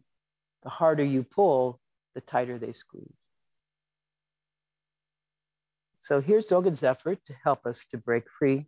The 0.63 0.71
harder 0.71 1.05
you 1.05 1.23
pull, 1.23 1.81
the 2.15 2.21
tighter 2.21 2.59
they 2.59 2.73
squeeze. 2.73 3.13
So 6.01 6.21
here's 6.21 6.49
Dogen's 6.49 6.83
effort 6.83 7.19
to 7.27 7.35
help 7.45 7.67
us 7.67 7.85
to 7.91 7.99
break 7.99 8.25
free. 8.39 8.67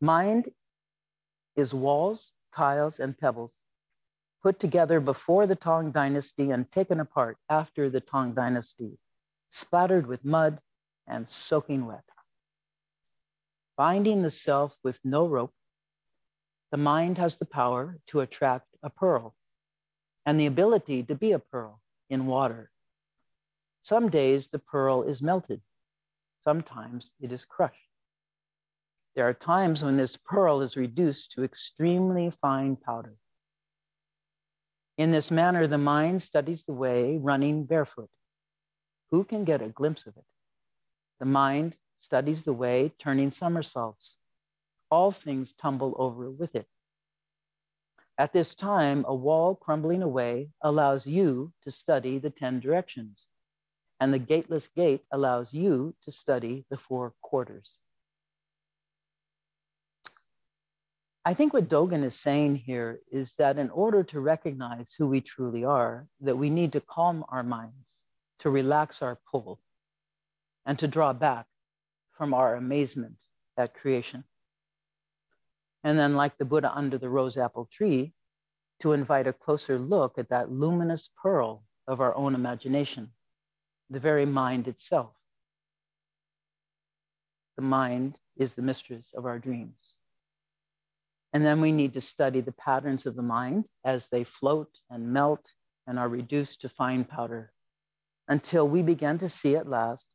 Mind 0.00 0.50
is 1.56 1.72
walls, 1.72 2.32
tiles, 2.54 2.98
and 2.98 3.16
pebbles 3.18 3.64
put 4.42 4.60
together 4.60 5.00
before 5.00 5.46
the 5.46 5.56
Tang 5.56 5.90
Dynasty 5.90 6.50
and 6.50 6.70
taken 6.70 7.00
apart 7.00 7.38
after 7.48 7.88
the 7.88 8.00
Tang 8.00 8.32
Dynasty, 8.32 8.98
splattered 9.50 10.06
with 10.06 10.24
mud 10.24 10.60
and 11.08 11.26
soaking 11.26 11.86
wet 11.86 12.04
binding 13.76 14.22
the 14.22 14.30
self 14.30 14.76
with 14.82 14.98
no 15.04 15.26
rope, 15.26 15.54
the 16.70 16.76
mind 16.76 17.18
has 17.18 17.38
the 17.38 17.44
power 17.46 17.98
to 18.08 18.20
attract 18.20 18.66
a 18.82 18.90
pearl 18.90 19.34
and 20.24 20.40
the 20.40 20.46
ability 20.46 21.02
to 21.04 21.14
be 21.14 21.32
a 21.32 21.38
pearl 21.38 21.80
in 22.10 22.26
water. 22.26 22.70
Some 23.82 24.08
days 24.10 24.48
the 24.48 24.58
pearl 24.58 25.02
is 25.02 25.22
melted, 25.22 25.60
sometimes 26.42 27.10
it 27.20 27.30
is 27.30 27.44
crushed. 27.44 27.76
There 29.14 29.28
are 29.28 29.34
times 29.34 29.82
when 29.82 29.96
this 29.96 30.16
pearl 30.16 30.60
is 30.60 30.76
reduced 30.76 31.32
to 31.32 31.44
extremely 31.44 32.30
fine 32.42 32.76
powder. 32.76 33.14
In 34.98 35.10
this 35.10 35.30
manner, 35.30 35.66
the 35.66 35.78
mind 35.78 36.22
studies 36.22 36.64
the 36.64 36.72
way 36.72 37.16
running 37.16 37.64
barefoot. 37.64 38.10
Who 39.10 39.24
can 39.24 39.44
get 39.44 39.62
a 39.62 39.68
glimpse 39.68 40.06
of 40.06 40.16
it? 40.16 40.24
The 41.20 41.26
mind 41.26 41.78
studies 41.98 42.42
the 42.42 42.52
way, 42.52 42.92
turning 42.98 43.30
somersaults. 43.30 44.16
All 44.90 45.10
things 45.10 45.52
tumble 45.52 45.94
over 45.98 46.30
with 46.30 46.54
it. 46.54 46.66
At 48.18 48.32
this 48.32 48.54
time, 48.54 49.04
a 49.06 49.14
wall 49.14 49.54
crumbling 49.54 50.02
away 50.02 50.50
allows 50.62 51.06
you 51.06 51.52
to 51.62 51.70
study 51.70 52.18
the 52.18 52.30
10 52.30 52.60
directions, 52.60 53.26
and 54.00 54.12
the 54.12 54.18
gateless 54.18 54.68
gate 54.68 55.02
allows 55.12 55.52
you 55.52 55.94
to 56.02 56.12
study 56.12 56.64
the 56.70 56.78
four 56.78 57.12
quarters. 57.20 57.76
I 61.26 61.34
think 61.34 61.52
what 61.52 61.68
Dogen 61.68 62.04
is 62.04 62.14
saying 62.14 62.56
here 62.56 63.00
is 63.10 63.34
that 63.34 63.58
in 63.58 63.68
order 63.70 64.04
to 64.04 64.20
recognize 64.20 64.94
who 64.96 65.08
we 65.08 65.20
truly 65.20 65.64
are, 65.64 66.06
that 66.20 66.38
we 66.38 66.50
need 66.50 66.72
to 66.72 66.80
calm 66.80 67.24
our 67.28 67.42
minds, 67.42 68.04
to 68.38 68.50
relax 68.50 69.02
our 69.02 69.18
pull, 69.30 69.58
and 70.64 70.78
to 70.78 70.86
draw 70.86 71.12
back 71.12 71.46
from 72.16 72.34
our 72.34 72.56
amazement 72.56 73.16
at 73.56 73.74
creation. 73.74 74.24
And 75.84 75.98
then, 75.98 76.16
like 76.16 76.36
the 76.38 76.44
Buddha 76.44 76.72
under 76.74 76.98
the 76.98 77.08
rose 77.08 77.36
apple 77.36 77.68
tree, 77.72 78.12
to 78.80 78.92
invite 78.92 79.26
a 79.26 79.32
closer 79.32 79.78
look 79.78 80.18
at 80.18 80.28
that 80.28 80.50
luminous 80.50 81.10
pearl 81.22 81.62
of 81.86 82.00
our 82.00 82.14
own 82.14 82.34
imagination, 82.34 83.10
the 83.88 84.00
very 84.00 84.26
mind 84.26 84.68
itself. 84.68 85.12
The 87.56 87.62
mind 87.62 88.18
is 88.36 88.54
the 88.54 88.62
mistress 88.62 89.08
of 89.14 89.24
our 89.24 89.38
dreams. 89.38 89.96
And 91.32 91.44
then 91.44 91.60
we 91.60 91.72
need 91.72 91.94
to 91.94 92.00
study 92.00 92.40
the 92.40 92.52
patterns 92.52 93.06
of 93.06 93.16
the 93.16 93.22
mind 93.22 93.64
as 93.84 94.08
they 94.08 94.24
float 94.24 94.70
and 94.90 95.12
melt 95.12 95.52
and 95.86 95.98
are 95.98 96.08
reduced 96.08 96.60
to 96.62 96.68
fine 96.68 97.04
powder 97.04 97.52
until 98.28 98.68
we 98.68 98.82
begin 98.82 99.18
to 99.18 99.28
see 99.28 99.56
at 99.56 99.68
last 99.68 100.06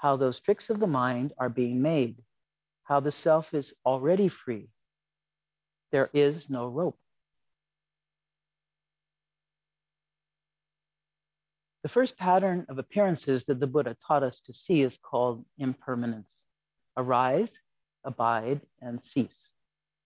how 0.00 0.16
those 0.16 0.40
tricks 0.40 0.70
of 0.70 0.80
the 0.80 0.86
mind 0.86 1.34
are 1.36 1.50
being 1.50 1.82
made, 1.82 2.16
how 2.84 3.00
the 3.00 3.10
self 3.10 3.52
is 3.52 3.74
already 3.84 4.28
free. 4.28 4.70
There 5.92 6.08
is 6.14 6.48
no 6.48 6.66
rope. 6.68 6.98
The 11.82 11.90
first 11.90 12.16
pattern 12.16 12.64
of 12.70 12.78
appearances 12.78 13.44
that 13.44 13.60
the 13.60 13.66
Buddha 13.66 13.94
taught 14.06 14.22
us 14.22 14.40
to 14.46 14.54
see 14.54 14.80
is 14.80 14.96
called 14.96 15.44
impermanence. 15.58 16.44
Arise, 16.96 17.58
abide, 18.02 18.62
and 18.80 19.02
cease. 19.02 19.50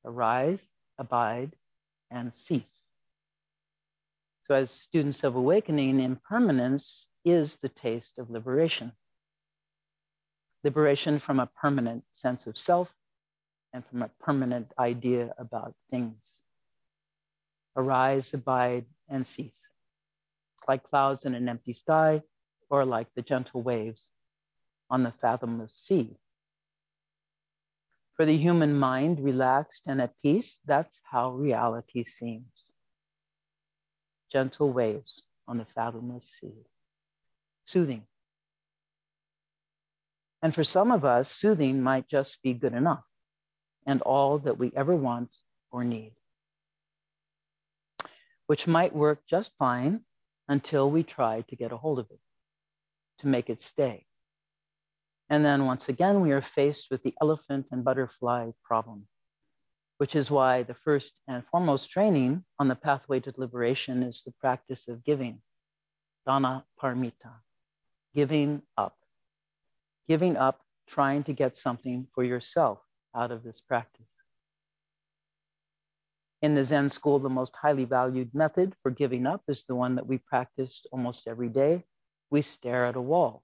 Arise, 0.04 0.70
abide, 0.98 1.54
and 2.10 2.34
cease. 2.34 2.72
So, 4.42 4.54
as 4.56 4.72
students 4.72 5.22
of 5.22 5.36
awakening, 5.36 6.00
impermanence 6.00 7.08
is 7.24 7.58
the 7.58 7.68
taste 7.68 8.18
of 8.18 8.28
liberation. 8.28 8.92
Liberation 10.64 11.20
from 11.20 11.38
a 11.38 11.46
permanent 11.46 12.02
sense 12.16 12.46
of 12.46 12.58
self 12.58 12.92
and 13.72 13.84
from 13.86 14.02
a 14.02 14.10
permanent 14.20 14.72
idea 14.78 15.32
about 15.38 15.74
things. 15.90 16.16
Arise, 17.76 18.34
abide, 18.34 18.86
and 19.08 19.26
cease 19.26 19.68
like 20.68 20.82
clouds 20.82 21.24
in 21.24 21.34
an 21.34 21.48
empty 21.48 21.72
sky, 21.72 22.22
or 22.70 22.84
like 22.84 23.08
the 23.14 23.22
gentle 23.22 23.62
waves 23.62 24.02
on 24.90 25.02
the 25.02 25.12
fathomless 25.20 25.74
sea. 25.74 26.16
For 28.16 28.24
the 28.24 28.36
human 28.36 28.74
mind, 28.74 29.20
relaxed 29.20 29.82
and 29.86 30.00
at 30.00 30.18
peace, 30.22 30.60
that's 30.64 31.00
how 31.02 31.32
reality 31.32 32.04
seems. 32.04 32.70
Gentle 34.32 34.72
waves 34.72 35.22
on 35.46 35.58
the 35.58 35.66
fathomless 35.74 36.24
sea, 36.40 36.66
soothing. 37.64 38.04
And 40.44 40.54
for 40.54 40.62
some 40.62 40.92
of 40.92 41.06
us, 41.06 41.32
soothing 41.32 41.82
might 41.82 42.06
just 42.06 42.42
be 42.42 42.52
good 42.52 42.74
enough 42.74 43.02
and 43.86 44.02
all 44.02 44.38
that 44.40 44.58
we 44.58 44.70
ever 44.76 44.94
want 44.94 45.30
or 45.72 45.84
need, 45.84 46.12
which 48.46 48.66
might 48.66 48.94
work 48.94 49.20
just 49.26 49.52
fine 49.58 50.02
until 50.46 50.90
we 50.90 51.02
try 51.02 51.40
to 51.48 51.56
get 51.56 51.72
a 51.72 51.78
hold 51.78 51.98
of 51.98 52.08
it, 52.10 52.20
to 53.20 53.26
make 53.26 53.48
it 53.48 53.62
stay. 53.62 54.04
And 55.30 55.42
then 55.42 55.64
once 55.64 55.88
again, 55.88 56.20
we 56.20 56.32
are 56.32 56.42
faced 56.42 56.88
with 56.90 57.02
the 57.04 57.14
elephant 57.22 57.64
and 57.70 57.82
butterfly 57.82 58.50
problem, 58.62 59.06
which 59.96 60.14
is 60.14 60.30
why 60.30 60.62
the 60.62 60.74
first 60.74 61.14
and 61.26 61.42
foremost 61.50 61.88
training 61.88 62.44
on 62.58 62.68
the 62.68 62.74
pathway 62.74 63.18
to 63.20 63.32
liberation 63.38 64.02
is 64.02 64.22
the 64.22 64.34
practice 64.42 64.88
of 64.88 65.06
giving, 65.06 65.40
dana 66.26 66.66
paramita, 66.78 67.32
giving 68.14 68.60
up, 68.76 68.94
giving 70.08 70.36
up 70.36 70.60
trying 70.88 71.24
to 71.24 71.32
get 71.32 71.56
something 71.56 72.06
for 72.14 72.24
yourself 72.24 72.78
out 73.14 73.30
of 73.30 73.42
this 73.42 73.60
practice. 73.60 74.14
In 76.42 76.54
the 76.54 76.64
Zen 76.64 76.90
school, 76.90 77.18
the 77.18 77.30
most 77.30 77.56
highly 77.56 77.84
valued 77.84 78.34
method 78.34 78.74
for 78.82 78.90
giving 78.90 79.26
up 79.26 79.42
is 79.48 79.64
the 79.64 79.74
one 79.74 79.94
that 79.94 80.06
we 80.06 80.18
practiced 80.18 80.86
almost 80.92 81.26
every 81.26 81.48
day. 81.48 81.84
We 82.30 82.42
stare 82.42 82.84
at 82.84 82.96
a 82.96 83.00
wall 83.00 83.42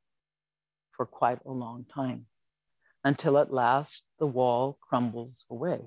for 0.92 1.06
quite 1.06 1.38
a 1.46 1.50
long 1.50 1.86
time 1.94 2.26
until 3.02 3.38
at 3.38 3.52
last 3.52 4.02
the 4.18 4.26
wall 4.26 4.76
crumbles 4.82 5.44
away. 5.50 5.80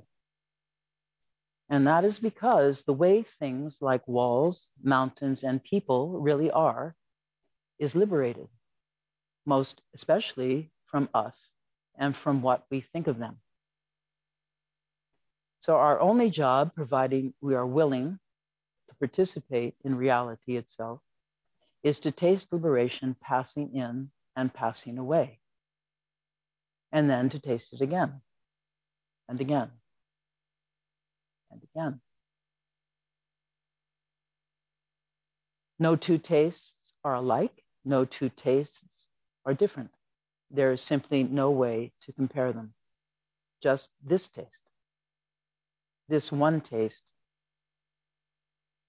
And 1.69 1.87
that 1.87 2.03
is 2.03 2.19
because 2.19 2.83
the 2.83 2.93
way 2.93 3.23
things 3.39 3.77
like 3.79 4.07
walls, 4.07 4.71
mountains, 4.81 5.43
and 5.43 5.63
people 5.63 6.19
really 6.19 6.51
are 6.51 6.95
is 7.79 7.95
liberated, 7.95 8.47
most 9.45 9.81
especially 9.93 10.71
from 10.85 11.09
us 11.13 11.51
and 11.97 12.15
from 12.15 12.41
what 12.41 12.65
we 12.69 12.81
think 12.81 13.07
of 13.07 13.17
them. 13.19 13.37
So, 15.59 15.77
our 15.77 15.99
only 15.99 16.29
job, 16.29 16.75
providing 16.75 17.33
we 17.41 17.55
are 17.55 17.65
willing 17.65 18.19
to 18.89 18.95
participate 18.95 19.75
in 19.83 19.95
reality 19.95 20.57
itself, 20.57 20.99
is 21.83 21.99
to 21.99 22.11
taste 22.11 22.51
liberation 22.51 23.15
passing 23.21 23.75
in 23.75 24.09
and 24.35 24.53
passing 24.53 24.97
away, 24.97 25.39
and 26.91 27.09
then 27.09 27.29
to 27.29 27.39
taste 27.39 27.73
it 27.73 27.81
again 27.81 28.21
and 29.29 29.39
again 29.39 29.69
and 31.51 31.61
again. 31.63 32.01
No 35.79 35.95
two 35.95 36.17
tastes 36.17 36.75
are 37.03 37.15
alike, 37.15 37.63
no 37.85 38.05
two 38.05 38.29
tastes 38.29 39.07
are 39.45 39.53
different. 39.53 39.91
There 40.51 40.71
is 40.71 40.81
simply 40.81 41.23
no 41.23 41.51
way 41.51 41.91
to 42.05 42.13
compare 42.13 42.53
them, 42.53 42.73
just 43.61 43.89
this 44.03 44.27
taste 44.27 44.63
this 46.09 46.31
one 46.31 46.61
taste, 46.61 47.01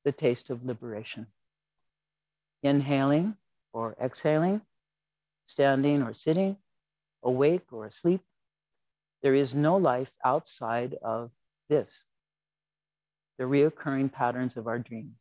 the 0.05 0.13
taste 0.13 0.51
of 0.51 0.65
liberation. 0.65 1.27
Inhaling 2.63 3.37
or 3.73 3.97
exhaling, 4.03 4.63
standing 5.45 6.03
or 6.03 6.15
sitting, 6.15 6.57
awake 7.23 7.73
or 7.73 7.87
asleep, 7.87 8.21
there 9.23 9.35
is 9.35 9.55
no 9.55 9.77
life 9.77 10.11
outside 10.25 10.97
of 11.03 11.31
this. 11.69 11.91
The 13.39 13.45
reoccurring 13.45 14.13
patterns 14.13 14.57
of 14.57 14.67
our 14.67 14.79
dreams, 14.79 15.17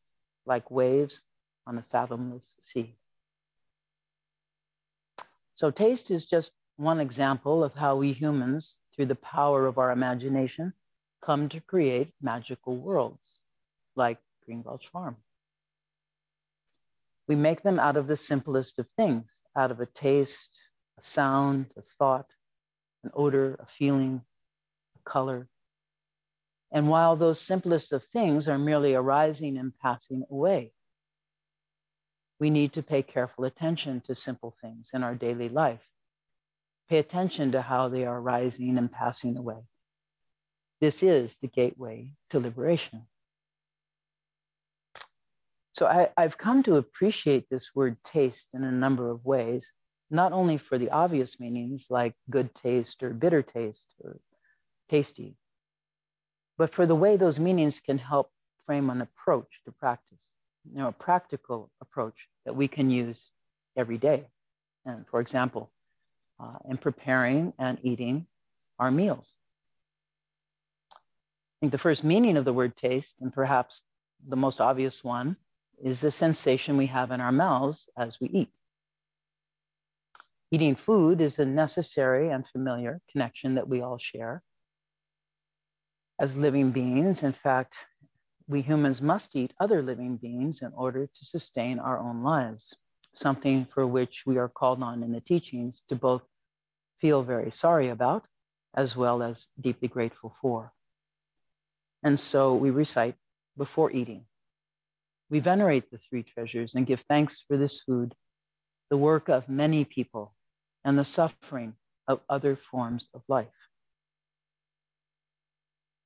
like 0.45 0.69
waves 0.69 1.21
on 1.65 1.77
a 1.77 1.85
fathomless 1.91 2.43
sea. 2.63 2.95
So, 5.55 5.69
taste 5.71 6.09
is 6.11 6.25
just 6.25 6.53
one 6.77 6.99
example 6.99 7.63
of 7.63 7.73
how 7.75 7.95
we 7.95 8.11
humans, 8.11 8.77
through 8.95 9.05
the 9.07 9.15
power 9.15 9.65
of 9.67 9.77
our 9.77 9.91
imagination, 9.91 10.73
come 11.21 11.49
to 11.49 11.61
create 11.61 12.13
magical 12.21 12.75
worlds 12.75 13.39
like 13.95 14.19
Green 14.45 14.61
Gulch 14.61 14.87
Farm. 14.91 15.17
We 17.27 17.35
make 17.35 17.63
them 17.63 17.79
out 17.79 17.97
of 17.97 18.07
the 18.07 18.17
simplest 18.17 18.79
of 18.79 18.87
things, 18.97 19.41
out 19.55 19.71
of 19.71 19.79
a 19.79 19.85
taste, 19.85 20.57
a 20.99 21.03
sound, 21.03 21.67
a 21.77 21.81
thought, 21.81 22.31
an 23.03 23.11
odor, 23.13 23.55
a 23.59 23.65
feeling, 23.65 24.21
a 24.95 25.09
color. 25.09 25.47
And 26.71 26.89
while 26.89 27.15
those 27.15 27.39
simplest 27.39 27.93
of 27.93 28.03
things 28.11 28.47
are 28.47 28.57
merely 28.57 28.95
arising 28.95 29.57
and 29.57 29.77
passing 29.77 30.23
away, 30.29 30.73
we 32.43 32.49
need 32.49 32.73
to 32.73 32.83
pay 32.83 33.01
careful 33.01 33.45
attention 33.45 34.01
to 34.01 34.13
simple 34.13 34.53
things 34.61 34.89
in 34.93 35.01
our 35.01 35.15
daily 35.15 35.47
life. 35.47 35.79
Pay 36.89 36.97
attention 36.97 37.53
to 37.53 37.61
how 37.61 37.87
they 37.87 38.05
are 38.05 38.19
rising 38.19 38.77
and 38.77 38.91
passing 38.91 39.37
away. 39.37 39.61
This 40.81 41.01
is 41.03 41.37
the 41.37 41.47
gateway 41.47 42.11
to 42.31 42.41
liberation. 42.41 43.03
So 45.71 45.85
I, 45.85 46.09
have 46.21 46.37
come 46.37 46.63
to 46.63 46.75
appreciate 46.75 47.49
this 47.49 47.69
word 47.73 47.95
taste 48.03 48.49
in 48.53 48.65
a 48.65 48.71
number 48.73 49.09
of 49.09 49.23
ways, 49.23 49.71
not 50.11 50.33
only 50.33 50.57
for 50.57 50.77
the 50.77 50.89
obvious 50.89 51.39
meanings 51.39 51.85
like 51.89 52.13
good 52.29 52.53
taste 52.55 53.03
or 53.03 53.11
bitter 53.11 53.41
taste 53.41 53.95
or 54.03 54.19
tasty, 54.89 55.37
but 56.57 56.73
for 56.73 56.85
the 56.85 57.01
way 57.03 57.15
those 57.15 57.39
meanings 57.39 57.79
can 57.79 57.99
help 57.99 58.29
frame 58.65 58.89
an 58.89 58.99
approach 58.99 59.61
to 59.63 59.71
practice, 59.71 60.32
you 60.71 60.77
know, 60.77 60.87
a 60.87 60.91
practical 60.91 61.71
approach 61.81 62.27
that 62.45 62.55
we 62.55 62.67
can 62.67 62.89
use 62.89 63.21
every 63.77 63.97
day. 63.97 64.27
And 64.85 65.05
for 65.07 65.19
example, 65.19 65.71
uh, 66.39 66.57
in 66.69 66.77
preparing 66.77 67.53
and 67.59 67.77
eating 67.83 68.25
our 68.79 68.91
meals 68.91 69.33
I 71.63 71.65
think 71.65 71.71
the 71.71 71.77
first 71.77 72.03
meaning 72.03 72.35
of 72.35 72.43
the 72.43 72.51
word 72.51 72.75
taste, 72.75 73.21
and 73.21 73.31
perhaps 73.33 73.83
the 74.27 74.35
most 74.35 74.59
obvious 74.59 75.01
one, 75.01 75.37
is 75.81 76.01
the 76.01 76.11
sensation 76.11 76.75
we 76.75 76.87
have 76.87 77.11
in 77.11 77.21
our 77.21 77.31
mouths 77.31 77.85
as 77.97 78.19
we 78.19 78.27
eat. 78.27 78.49
Eating 80.51 80.75
food 80.75 81.21
is 81.21 81.39
a 81.39 81.45
necessary 81.45 82.29
and 82.31 82.45
familiar 82.45 82.99
connection 83.09 83.55
that 83.55 83.69
we 83.69 83.79
all 83.79 83.97
share. 83.97 84.43
As 86.19 86.35
living 86.35 86.71
beings, 86.71 87.23
in 87.23 87.31
fact, 87.31 87.75
we 88.47 88.61
humans 88.61 89.01
must 89.01 89.35
eat 89.35 89.53
other 89.59 89.81
living 89.81 90.17
beings 90.17 90.61
in 90.61 90.71
order 90.73 91.07
to 91.07 91.25
sustain 91.25 91.79
our 91.79 91.97
own 91.97 92.23
lives, 92.23 92.75
something 93.13 93.65
for 93.73 93.87
which 93.87 94.23
we 94.25 94.37
are 94.37 94.49
called 94.49 94.81
on 94.83 95.03
in 95.03 95.11
the 95.11 95.21
teachings 95.21 95.81
to 95.89 95.95
both 95.95 96.23
feel 96.99 97.23
very 97.23 97.51
sorry 97.51 97.89
about, 97.89 98.25
as 98.75 98.95
well 98.95 99.21
as 99.23 99.47
deeply 99.59 99.87
grateful 99.87 100.35
for. 100.41 100.73
And 102.03 102.19
so 102.19 102.53
we 102.55 102.69
recite 102.69 103.15
before 103.57 103.91
eating. 103.91 104.25
We 105.29 105.39
venerate 105.39 105.89
the 105.89 105.99
three 106.09 106.23
treasures 106.23 106.75
and 106.75 106.85
give 106.85 107.03
thanks 107.07 107.43
for 107.47 107.57
this 107.57 107.81
food, 107.81 108.13
the 108.89 108.97
work 108.97 109.29
of 109.29 109.47
many 109.47 109.85
people, 109.85 110.33
and 110.83 110.97
the 110.97 111.05
suffering 111.05 111.75
of 112.07 112.19
other 112.27 112.57
forms 112.57 113.07
of 113.13 113.21
life. 113.27 113.47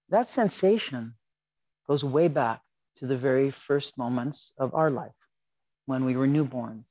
That 0.09 0.27
sensation 0.27 1.15
goes 1.87 2.03
way 2.03 2.27
back 2.27 2.61
to 2.97 3.07
the 3.07 3.17
very 3.17 3.51
first 3.51 3.97
moments 3.97 4.51
of 4.57 4.73
our 4.73 4.89
life 4.89 5.11
when 5.85 6.05
we 6.05 6.15
were 6.15 6.27
newborns. 6.27 6.89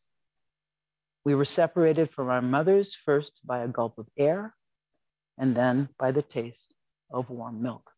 We 1.24 1.34
were 1.34 1.44
separated 1.44 2.10
from 2.10 2.28
our 2.28 2.42
mothers 2.42 2.94
first 2.94 3.32
by 3.44 3.58
a 3.58 3.68
gulp 3.68 3.98
of 3.98 4.06
air 4.16 4.54
and 5.38 5.54
then 5.54 5.88
by 5.98 6.12
the 6.12 6.22
taste 6.22 6.72
of 7.10 7.30
warm 7.30 7.62
milk. 7.62 7.90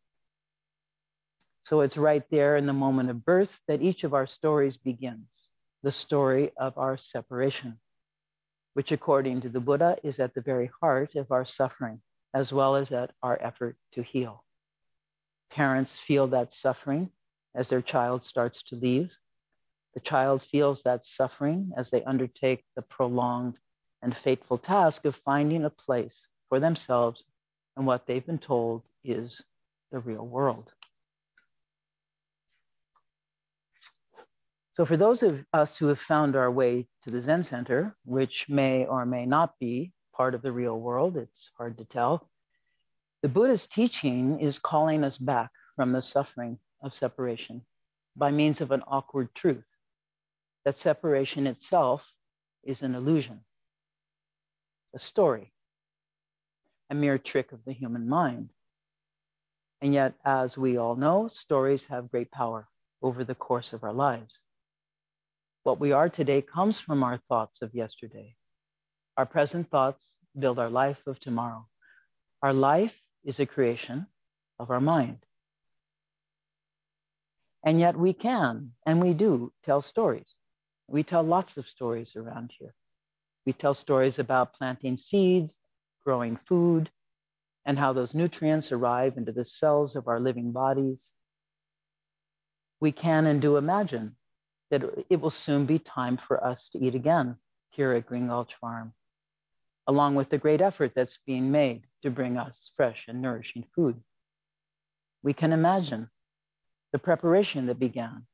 So 1.63 1.81
it's 1.83 1.97
right 1.97 2.25
there 2.31 2.57
in 2.57 2.67
the 2.67 2.73
moment 2.73 3.11
of 3.11 3.25
birth 3.25 3.61
that 3.69 3.83
each 3.83 4.03
of 4.03 4.15
our 4.15 4.27
stories 4.27 4.77
begins 4.77 5.29
the 5.83 5.93
story 5.93 6.51
of 6.57 6.77
our 6.77 6.97
separation, 6.97 7.79
which, 8.75 8.91
according 8.91 9.43
to 9.43 9.49
the 9.49 9.61
Buddha, 9.61 9.97
is 10.03 10.19
at 10.19 10.35
the 10.35 10.41
very 10.41 10.71
heart 10.81 11.15
of 11.15 11.31
our 11.31 11.45
suffering, 11.45 12.01
as 12.35 12.53
well 12.53 12.75
as 12.75 12.91
at 12.91 13.13
our 13.23 13.39
effort 13.41 13.77
to 13.93 14.03
heal. 14.03 14.45
Parents 15.51 15.99
feel 15.99 16.27
that 16.29 16.53
suffering 16.53 17.11
as 17.55 17.69
their 17.69 17.83
child 17.83 18.23
starts 18.23 18.63
to 18.65 18.77
leave. 18.77 19.11
The 19.95 20.01
child 20.01 20.43
feels 20.43 20.83
that 20.83 21.05
suffering 21.05 21.73
as 21.77 21.91
they 21.91 22.05
undertake 22.05 22.65
the 22.77 22.83
prolonged 22.83 23.59
and 24.03 24.17
fateful 24.17 24.59
task 24.59 25.05
of 25.05 25.17
finding 25.17 25.65
a 25.65 25.71
place 25.71 26.31
for 26.49 26.61
themselves 26.61 27.25
and 27.77 27.87
what 27.87 28.07
they've 28.07 28.25
been 28.25 28.39
told 28.39 28.83
is 29.05 29.43
the 29.91 29.99
real 29.99 30.27
world. 30.27 30.73
So, 34.73 34.85
for 34.85 34.97
those 34.97 35.25
of 35.25 35.45
us 35.53 35.77
who 35.77 35.89
have 35.89 35.99
found 35.99 36.37
our 36.37 36.51
way 36.51 36.87
to 37.03 37.11
the 37.11 37.21
Zen 37.21 37.43
Center, 37.43 37.97
which 38.05 38.49
may 38.49 38.87
or 38.87 39.05
may 39.05 39.27
not 39.27 39.59
be 39.59 39.93
part 40.15 40.37
of 40.37 40.43
the 40.43 40.53
real 40.53 40.79
world, 40.79 41.17
it's 41.17 41.51
hard 41.57 41.79
to 41.79 41.85
tell, 41.85 42.29
the 43.23 43.29
Buddha's 43.29 43.67
teaching 43.67 44.41
is 44.41 44.59
calling 44.59 45.03
us 45.03 45.19
back 45.19 45.51
from 45.75 45.93
the 45.93 46.03
suffering 46.03 46.59
of 46.83 46.95
separation 46.95 47.63
by 48.17 48.31
means 48.31 48.61
of 48.61 48.71
an 48.71 48.83
awkward 48.87 49.35
truth 49.35 49.65
that 50.65 50.77
separation 50.77 51.47
itself 51.47 52.05
is 52.65 52.83
an 52.83 52.95
illusion, 52.95 53.41
a 54.95 54.99
story, 54.99 55.53
a 56.91 56.95
mere 56.95 57.19
trick 57.19 57.53
of 57.53 57.65
the 57.65 57.73
human 57.73 58.09
mind. 58.09 58.51
And 59.81 59.95
yet, 59.95 60.15
as 60.25 60.59
we 60.59 60.77
all 60.77 60.97
know, 60.97 61.29
stories 61.29 61.85
have 61.85 62.11
great 62.11 62.31
power 62.31 62.69
over 63.03 63.25
the 63.25 63.35
course 63.35 63.73
of 63.73 63.85
our 63.85 63.93
lives. 63.93 64.39
What 65.63 65.81
we 65.81 65.93
are 65.93 66.09
today 66.09 66.43
comes 66.43 66.79
from 66.79 67.03
our 67.03 67.21
thoughts 67.29 67.63
of 67.63 67.75
yesterday. 67.75 68.37
Our 69.17 69.27
present 69.27 69.71
thoughts 69.71 70.05
build 70.39 70.59
our 70.59 70.71
life 70.71 70.99
of 71.07 71.19
tomorrow. 71.21 71.67
Our 72.43 72.53
life 72.53 72.95
is 73.29 73.39
a 73.39 73.47
creation 73.47 74.07
of 74.59 74.71
our 74.71 74.81
mind. 74.81 75.19
And 77.63 77.79
yet 77.79 77.95
we 77.95 78.15
can, 78.15 78.73
and 78.87 79.03
we 79.03 79.13
do, 79.13 79.53
tell 79.63 79.83
stories. 79.83 80.31
We 80.89 81.03
tell 81.03 81.23
lots 81.23 81.59
of 81.59 81.69
stories 81.69 82.17
around 82.17 82.53
here. 82.59 82.75
We 83.45 83.53
tell 83.53 83.75
stories 83.75 84.19
about 84.19 84.55
planting 84.55 84.97
seeds, 84.97 85.59
growing 86.03 86.39
food, 86.49 86.91
and 87.67 87.79
how 87.79 87.93
those 87.93 88.15
nutrients 88.15 88.73
arrive 88.73 89.19
into 89.19 89.33
the 89.33 89.45
cells 89.45 89.95
of 89.95 90.09
our 90.09 90.19
living 90.19 90.51
bodies. 90.53 91.13
We 92.81 92.93
can 92.93 93.27
and 93.27 93.43
do 93.43 93.59
imagine 93.59 94.17
that 94.71 94.83
it 95.11 95.21
will 95.21 95.31
soon 95.31 95.67
be 95.67 95.79
time 95.79 96.17
for 96.17 96.43
us 96.43 96.71
to 96.71 96.79
eat 96.79 96.95
again 96.95 97.37
here 97.73 97.93
at 97.93 98.07
Green 98.07 98.29
Gulch 98.29 98.55
Farm, 98.59 98.95
along 99.89 100.15
with 100.15 100.29
the 100.29 100.39
great 100.39 100.61
effort 100.61 100.93
that's 100.95 101.19
being 101.27 101.51
made 101.51 101.83
to 102.03 102.11
bring 102.11 102.37
us 102.37 102.71
fresh 102.77 103.07
and 103.09 103.23
nourishing 103.23 103.65
food. 103.75 103.97
We 105.23 105.33
can 105.33 105.53
imagine 105.53 106.11
the 106.93 106.99
preparation 106.99 107.67
that 107.67 107.79
began 107.79 108.27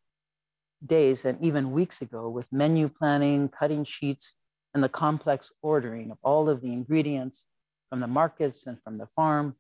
days 0.85 1.25
and 1.25 1.41
even 1.41 1.71
weeks 1.71 2.03
ago 2.03 2.29
with 2.29 2.53
menu 2.53 2.89
planning, 2.89 3.49
cutting 3.49 3.85
sheets, 3.85 4.35
and 4.75 4.83
the 4.83 4.89
complex 4.89 5.51
ordering 5.63 6.11
of 6.11 6.19
all 6.23 6.49
of 6.49 6.61
the 6.61 6.73
ingredients 6.73 7.47
from 7.89 8.01
the 8.01 8.09
markets 8.09 8.67
and 8.67 8.77
from 8.83 8.99
the 8.99 9.09
farm, 9.15 9.55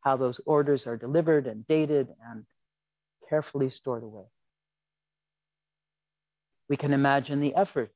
how 0.00 0.16
those 0.16 0.40
orders 0.44 0.86
are 0.86 0.96
delivered 0.96 1.46
and 1.46 1.64
dated 1.68 2.08
and 2.28 2.44
carefully 3.28 3.70
stored 3.70 4.02
away. 4.02 4.24
We 6.68 6.76
can 6.76 6.92
imagine 6.92 7.40
the 7.40 7.54
effort 7.54 7.92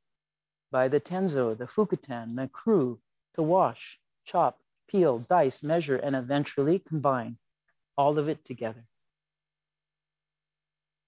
by 0.70 0.86
the 0.86 1.00
tenzo, 1.00 1.58
the 1.58 1.66
Fukuten, 1.66 2.36
the 2.36 2.48
crew 2.48 3.00
to 3.38 3.42
wash, 3.44 3.98
chop, 4.26 4.58
peel, 4.88 5.20
dice, 5.20 5.62
measure, 5.62 5.96
and 5.96 6.16
eventually 6.16 6.80
combine 6.80 7.38
all 7.96 8.18
of 8.18 8.28
it 8.28 8.44
together. 8.44 8.84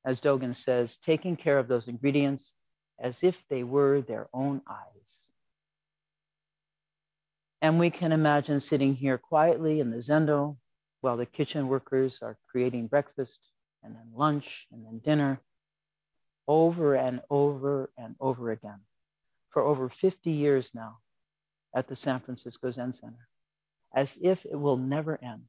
As 0.05 0.21
Dogen 0.21 0.55
says, 0.55 0.97
taking 1.05 1.37
care 1.37 1.59
of 1.59 1.67
those 1.67 1.89
ingredients 1.89 2.55
as 3.01 3.17
if 3.23 3.37
they 3.49 3.65
were 3.65 4.01
their 4.01 4.29
own 4.33 4.63
eyes. 4.69 5.11
And 7.61 7.81
we 7.81 7.91
can 7.91 8.13
imagine 8.13 8.61
sitting 8.61 8.95
here 8.95 9.19
quietly 9.19 9.81
in 9.81 9.91
the 9.91 9.99
zendo 9.99 10.57
while 11.01 11.17
the 11.17 11.27
kitchen 11.27 11.67
workers 11.67 12.21
are 12.23 12.39
creating 12.49 12.87
breakfast 12.87 13.39
and 13.83 13.95
then 13.95 14.13
lunch 14.15 14.69
and 14.71 14.87
then 14.87 15.01
dinner 15.01 15.41
over 16.47 16.95
and 16.95 17.23
over 17.29 17.91
and 17.99 18.15
over 18.21 18.53
again 18.53 18.81
for 19.51 19.63
over 19.63 19.89
50 19.89 20.31
years 20.31 20.71
now 20.75 20.99
at 21.75 21.89
the 21.89 21.97
San 21.97 22.21
Francisco 22.21 22.71
Zen 22.71 22.93
Center, 22.93 23.29
as 23.95 24.19
if 24.21 24.45
it 24.45 24.57
will 24.57 24.77
never 24.77 25.19
end, 25.23 25.45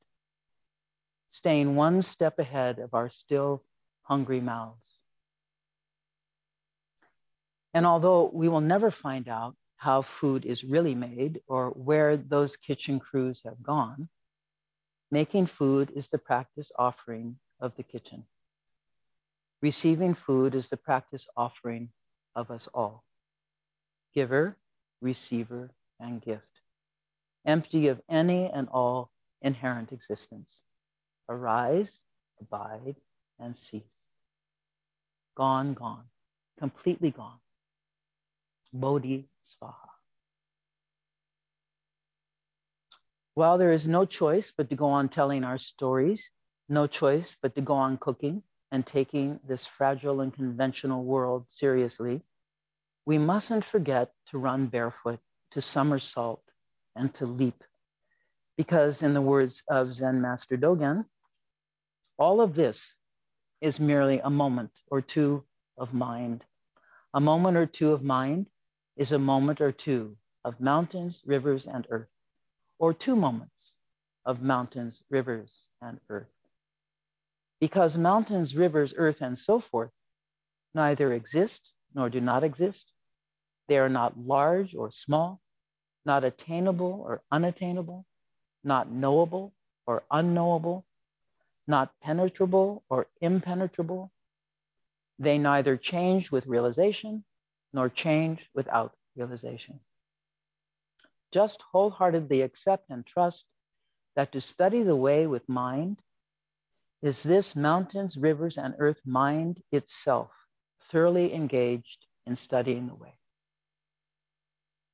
staying 1.29 1.75
one 1.75 2.01
step 2.01 2.39
ahead 2.39 2.79
of 2.79 2.93
our 2.93 3.09
still 3.09 3.63
hungry 4.03 4.41
mouths. 4.41 4.77
And 7.73 7.85
although 7.85 8.29
we 8.33 8.49
will 8.49 8.61
never 8.61 8.91
find 8.91 9.27
out 9.27 9.55
how 9.77 10.01
food 10.01 10.45
is 10.45 10.63
really 10.63 10.93
made 10.93 11.41
or 11.47 11.69
where 11.69 12.17
those 12.17 12.55
kitchen 12.55 12.99
crews 12.99 13.41
have 13.45 13.63
gone, 13.63 14.09
making 15.09 15.47
food 15.47 15.91
is 15.95 16.09
the 16.09 16.17
practice 16.17 16.71
offering 16.77 17.37
of 17.59 17.75
the 17.77 17.83
kitchen. 17.83 18.25
Receiving 19.61 20.13
food 20.13 20.55
is 20.55 20.69
the 20.69 20.77
practice 20.77 21.27
offering 21.37 21.89
of 22.35 22.51
us 22.51 22.67
all. 22.73 23.03
Giver, 24.13 24.57
receiver, 25.01 25.71
and 26.01 26.21
gift, 26.21 26.61
empty 27.45 27.87
of 27.87 28.01
any 28.09 28.47
and 28.47 28.67
all 28.69 29.11
inherent 29.41 29.91
existence. 29.91 30.59
Arise, 31.29 31.99
abide, 32.41 32.95
and 33.39 33.55
cease. 33.55 33.83
Gone, 35.35 35.73
gone, 35.73 36.05
completely 36.59 37.11
gone. 37.11 37.39
Bodhi 38.73 39.27
Svaha. 39.43 39.91
While 43.33 43.57
there 43.57 43.71
is 43.71 43.87
no 43.87 44.05
choice 44.05 44.51
but 44.55 44.69
to 44.69 44.75
go 44.75 44.87
on 44.87 45.07
telling 45.07 45.43
our 45.43 45.57
stories, 45.57 46.29
no 46.67 46.85
choice 46.87 47.35
but 47.41 47.55
to 47.55 47.61
go 47.61 47.73
on 47.73 47.97
cooking 47.97 48.43
and 48.71 48.85
taking 48.85 49.39
this 49.47 49.65
fragile 49.65 50.21
and 50.21 50.33
conventional 50.33 51.03
world 51.03 51.45
seriously, 51.49 52.21
we 53.05 53.17
mustn't 53.17 53.65
forget 53.65 54.11
to 54.29 54.37
run 54.37 54.67
barefoot, 54.67 55.19
to 55.51 55.61
somersault, 55.61 56.43
and 56.95 57.13
to 57.15 57.25
leap. 57.25 57.63
Because, 58.57 59.01
in 59.01 59.13
the 59.13 59.21
words 59.21 59.63
of 59.69 59.93
Zen 59.93 60.21
Master 60.21 60.57
Dogen, 60.57 61.05
all 62.17 62.41
of 62.41 62.55
this 62.55 62.97
is 63.61 63.79
merely 63.79 64.19
a 64.19 64.29
moment 64.29 64.71
or 64.87 65.01
two 65.01 65.43
of 65.77 65.93
mind. 65.93 66.43
A 67.13 67.19
moment 67.19 67.57
or 67.57 67.65
two 67.65 67.91
of 67.93 68.03
mind 68.03 68.47
is 68.97 69.11
a 69.11 69.19
moment 69.19 69.61
or 69.61 69.71
two 69.71 70.17
of 70.45 70.59
mountains, 70.59 71.21
rivers, 71.25 71.65
and 71.65 71.85
earth, 71.89 72.09
or 72.79 72.93
two 72.93 73.15
moments 73.15 73.73
of 74.25 74.41
mountains, 74.41 75.03
rivers, 75.09 75.69
and 75.81 75.99
earth. 76.09 76.27
Because 77.59 77.97
mountains, 77.97 78.55
rivers, 78.55 78.93
earth, 78.95 79.21
and 79.21 79.37
so 79.37 79.59
forth 79.59 79.91
neither 80.73 81.13
exist 81.13 81.73
nor 81.93 82.09
do 82.09 82.21
not 82.21 82.43
exist. 82.43 82.91
They 83.67 83.77
are 83.77 83.89
not 83.89 84.17
large 84.17 84.73
or 84.73 84.91
small, 84.91 85.40
not 86.05 86.23
attainable 86.23 87.01
or 87.05 87.21
unattainable, 87.31 88.05
not 88.63 88.91
knowable 88.91 89.53
or 89.87 90.03
unknowable, 90.11 90.85
not 91.67 91.93
penetrable 92.01 92.83
or 92.89 93.07
impenetrable. 93.21 94.11
They 95.19 95.37
neither 95.37 95.77
change 95.77 96.31
with 96.31 96.47
realization 96.47 97.23
nor 97.73 97.89
change 97.89 98.49
without 98.53 98.95
realization. 99.15 99.79
just 101.31 101.61
wholeheartedly 101.71 102.41
accept 102.41 102.89
and 102.89 103.05
trust 103.05 103.45
that 104.15 104.31
to 104.31 104.41
study 104.41 104.83
the 104.83 104.95
way 104.95 105.27
with 105.27 105.47
mind 105.49 105.97
is 107.01 107.23
this 107.23 107.55
mountains, 107.55 108.17
rivers, 108.17 108.57
and 108.57 108.75
earth 108.79 109.01
mind 109.05 109.61
itself 109.71 110.31
thoroughly 110.91 111.33
engaged 111.33 112.07
in 112.27 112.35
studying 112.35 112.87
the 112.87 112.95
way. 112.95 113.13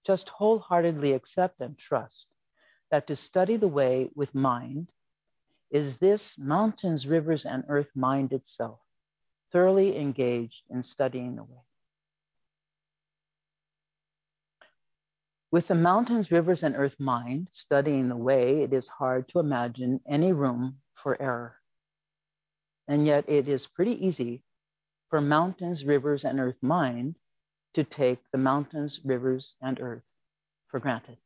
Just 0.08 0.30
wholeheartedly 0.30 1.12
accept 1.12 1.60
and 1.60 1.78
trust 1.78 2.28
that 2.92 3.08
to 3.08 3.16
study 3.18 3.58
the 3.58 3.68
way 3.68 4.10
with 4.16 4.34
mind 4.34 4.88
is 5.70 5.98
this 5.98 6.38
mountains, 6.38 7.06
rivers, 7.06 7.46
and 7.46 7.66
earth 7.68 7.92
mind 7.94 8.32
itself 8.32 8.80
thoroughly 9.52 9.98
engaged 10.00 10.64
in 10.70 10.82
studying 10.82 11.36
the 11.36 11.44
way. 11.44 11.60
With 15.52 15.68
the 15.68 15.76
mountains, 15.76 16.32
rivers, 16.32 16.64
and 16.64 16.78
earth 16.78 16.98
mind 17.02 17.50
studying 17.52 18.08
the 18.08 18.16
way, 18.16 18.64
it 18.64 18.72
is 18.72 18.88
hard 18.88 19.28
to 19.30 19.40
imagine 19.40 20.00
any 20.08 20.32
room 20.32 20.78
for 20.94 21.22
error. 21.22 21.58
And 22.88 23.06
yet, 23.06 23.28
it 23.28 23.50
is 23.50 23.68
pretty 23.68 24.06
easy 24.06 24.42
for 25.10 25.20
mountains, 25.20 25.84
rivers, 25.84 26.24
and 26.24 26.40
earth 26.40 26.64
mind 26.64 27.16
to 27.78 27.84
take 27.84 28.20
the 28.32 28.38
mountains, 28.38 29.00
rivers, 29.06 29.56
and 29.62 29.80
earth 29.80 30.04
for 30.68 30.80
granted. 30.80 31.18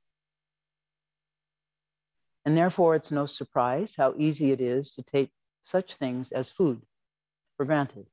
And 2.45 2.57
therefore, 2.57 2.95
it's 2.95 3.11
no 3.11 3.25
surprise 3.25 3.95
how 3.97 4.13
easy 4.17 4.51
it 4.51 4.61
is 4.61 4.91
to 4.91 5.01
take 5.01 5.31
such 5.63 5.95
things 5.95 6.31
as 6.31 6.49
food 6.49 6.81
for 7.57 7.65
granted, 7.65 8.07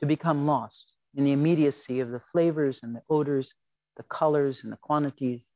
to 0.00 0.06
become 0.06 0.46
lost 0.46 0.94
in 1.14 1.24
the 1.24 1.32
immediacy 1.32 2.00
of 2.00 2.10
the 2.10 2.22
flavors 2.32 2.80
and 2.82 2.96
the 2.96 3.02
odors 3.08 3.54
the 3.96 4.02
colors 4.02 4.64
and 4.64 4.72
the 4.72 4.76
quantities, 4.76 5.50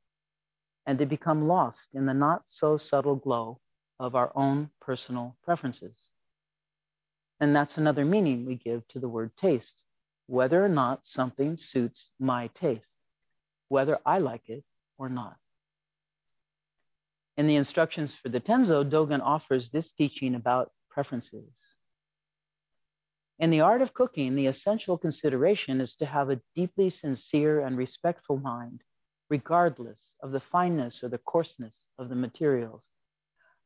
and 0.86 0.98
to 0.98 1.06
become 1.06 1.48
lost 1.48 1.88
in 1.92 2.06
the 2.06 2.14
not 2.14 2.42
so 2.46 2.76
subtle 2.76 3.16
glow 3.16 3.58
of 3.98 4.14
our 4.14 4.30
own 4.34 4.70
personal 4.80 5.36
preferences. 5.42 6.10
And 7.40 7.54
that's 7.54 7.78
another 7.78 8.04
meaning 8.04 8.46
we 8.46 8.54
give 8.56 8.86
to 8.88 9.00
the 9.00 9.08
word 9.08 9.36
taste, 9.36 9.82
whether 10.28 10.62
or 10.62 10.68
not 10.68 11.06
something 11.06 11.56
suits 11.56 12.10
my 12.20 12.48
taste, 12.48 12.92
whether 13.68 13.98
I 14.04 14.18
like 14.18 14.48
it 14.48 14.62
or 14.98 15.08
not. 15.08 15.36
In 17.38 17.46
the 17.46 17.56
instructions 17.56 18.14
for 18.14 18.28
the 18.28 18.40
Tenzo, 18.40 18.84
Dogen 18.84 19.22
offers 19.22 19.70
this 19.70 19.90
teaching 19.90 20.34
about 20.34 20.70
preferences. 20.90 21.54
In 23.38 23.50
the 23.50 23.62
art 23.62 23.80
of 23.80 23.94
cooking, 23.94 24.34
the 24.34 24.48
essential 24.48 24.98
consideration 24.98 25.80
is 25.80 25.96
to 25.96 26.06
have 26.06 26.28
a 26.28 26.40
deeply 26.54 26.90
sincere 26.90 27.60
and 27.60 27.78
respectful 27.78 28.36
mind, 28.36 28.82
regardless 29.30 30.14
of 30.22 30.32
the 30.32 30.40
fineness 30.40 31.02
or 31.02 31.08
the 31.08 31.18
coarseness 31.18 31.86
of 31.98 32.10
the 32.10 32.16
materials. 32.16 32.88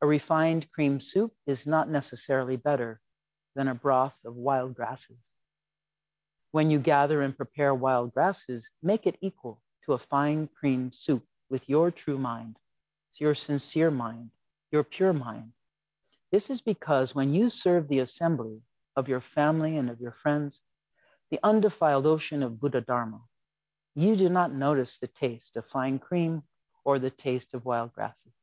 A 0.01 0.07
refined 0.07 0.71
cream 0.71 1.01
soup 1.01 1.33
is 1.45 1.67
not 1.67 1.89
necessarily 1.89 2.55
better 2.55 3.01
than 3.53 3.67
a 3.67 3.75
broth 3.75 4.15
of 4.23 4.35
wild 4.35 4.75
grasses. 4.75 5.32
When 6.53 6.69
you 6.69 6.77
gather 6.77 7.23
and 7.23 7.35
prepare 7.35 7.73
wild 7.73 8.13
grasses, 8.13 8.69
make 8.83 9.07
it 9.07 9.17
equal 9.21 9.59
to 9.85 9.93
a 9.93 9.97
fine 9.97 10.47
cream 10.53 10.91
soup 10.93 11.25
with 11.49 11.67
your 11.67 11.89
true 11.89 12.19
mind, 12.19 12.57
your 13.15 13.33
sincere 13.33 13.89
mind, 13.89 14.29
your 14.71 14.83
pure 14.83 15.13
mind. 15.13 15.53
This 16.31 16.51
is 16.51 16.61
because 16.61 17.15
when 17.15 17.33
you 17.33 17.49
serve 17.49 17.87
the 17.87 17.97
assembly, 17.97 18.61
of 18.95 19.09
your 19.09 19.19
family 19.19 19.77
and 19.77 19.89
of 19.89 19.99
your 19.99 20.11
friends, 20.11 20.61
the 21.31 21.39
undefiled 21.41 22.05
ocean 22.05 22.43
of 22.43 22.59
Buddha 22.59 22.81
Dharma, 22.81 23.21
you 23.95 24.15
do 24.15 24.29
not 24.29 24.53
notice 24.53 24.99
the 24.99 25.07
taste 25.07 25.55
of 25.55 25.65
fine 25.65 25.97
cream 25.97 26.43
or 26.85 26.99
the 26.99 27.09
taste 27.09 27.55
of 27.55 27.65
wild 27.65 27.93
grasses. 27.93 28.33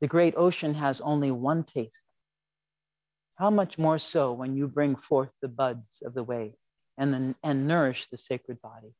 The 0.00 0.06
great 0.06 0.34
ocean 0.36 0.72
has 0.74 1.00
only 1.00 1.32
one 1.32 1.64
taste. 1.64 2.06
How 3.34 3.50
much 3.50 3.76
more 3.76 3.98
so 3.98 4.32
when 4.32 4.54
you 4.54 4.68
bring 4.68 4.94
forth 4.94 5.30
the 5.42 5.48
buds 5.48 6.00
of 6.06 6.14
the 6.14 6.22
way 6.22 6.54
and, 6.98 7.14
then, 7.14 7.34
and 7.42 7.66
nourish 7.66 8.08
the 8.10 8.18
sacred 8.18 8.60
body. 8.60 8.92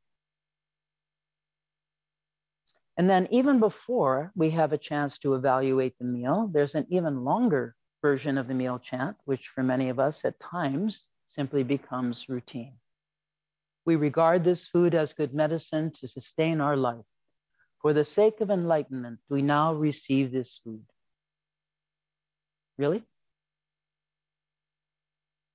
And 2.97 3.09
then, 3.09 3.29
even 3.31 3.61
before 3.61 4.33
we 4.35 4.51
have 4.51 4.73
a 4.73 4.79
chance 4.79 5.19
to 5.19 5.35
evaluate 5.35 5.99
the 5.99 6.05
meal, 6.05 6.51
there's 6.53 6.75
an 6.75 6.87
even 6.89 7.25
longer 7.25 7.77
version 8.03 8.39
of 8.39 8.49
the 8.49 8.55
meal 8.55 8.79
chant, 8.79 9.17
which 9.25 9.49
for 9.49 9.63
many 9.63 9.89
of 9.89 10.01
us 10.01 10.25
at 10.25 10.41
times 10.41 11.07
simply 11.29 11.63
becomes 11.63 12.29
routine. 12.29 12.75
We 13.85 13.97
regard 13.97 14.45
this 14.45 14.67
food 14.67 14.95
as 14.95 15.13
good 15.13 15.33
medicine 15.35 15.93
to 16.01 16.09
sustain 16.09 16.61
our 16.61 16.77
life. 16.77 17.05
For 17.81 17.93
the 17.93 18.05
sake 18.05 18.41
of 18.41 18.51
enlightenment, 18.51 19.21
we 19.29 19.43
now 19.43 19.75
receive 19.75 20.33
this 20.33 20.61
food. 20.65 20.85
Really? 22.77 23.05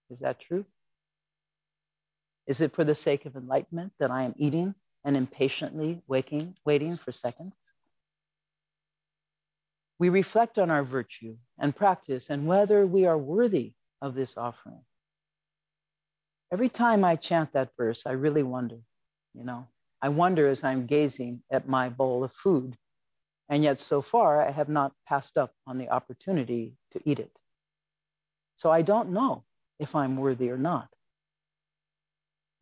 Is 0.09 0.19
that 0.19 0.39
true? 0.39 0.65
Is 2.47 2.61
it 2.61 2.73
for 2.73 2.83
the 2.83 2.95
sake 2.95 3.25
of 3.25 3.35
enlightenment 3.35 3.93
that 3.99 4.11
I 4.11 4.23
am 4.23 4.33
eating 4.37 4.75
and 5.05 5.17
impatiently 5.17 6.01
waking, 6.07 6.55
waiting 6.65 6.97
for 6.97 7.11
seconds? 7.11 7.63
we 10.03 10.09
reflect 10.09 10.57
on 10.57 10.69
our 10.69 10.83
virtue 10.83 11.37
and 11.57 11.73
practice 11.73 12.29
and 12.29 12.45
whether 12.45 12.85
we 12.85 13.05
are 13.05 13.17
worthy 13.17 13.71
of 14.01 14.15
this 14.15 14.35
offering. 14.35 14.81
Every 16.51 16.67
time 16.67 17.05
I 17.05 17.15
chant 17.15 17.53
that 17.53 17.69
verse, 17.77 18.03
I 18.05 18.11
really 18.11 18.43
wonder, 18.43 18.79
you 19.33 19.45
know, 19.45 19.67
I 20.01 20.09
wonder 20.09 20.49
as 20.49 20.61
I'm 20.61 20.87
gazing 20.87 21.41
at 21.49 21.69
my 21.69 21.87
bowl 21.87 22.25
of 22.25 22.33
food. 22.33 22.75
And 23.47 23.63
yet, 23.63 23.79
so 23.79 24.01
far, 24.01 24.45
I 24.45 24.51
have 24.51 24.67
not 24.67 24.91
passed 25.07 25.37
up 25.37 25.53
on 25.65 25.77
the 25.77 25.89
opportunity 25.89 26.73
to 26.91 27.01
eat 27.05 27.19
it. 27.19 27.31
So 28.57 28.71
I 28.71 28.81
don't 28.81 29.11
know 29.11 29.45
if 29.79 29.95
I'm 29.95 30.17
worthy 30.17 30.49
or 30.49 30.57
not. 30.57 30.89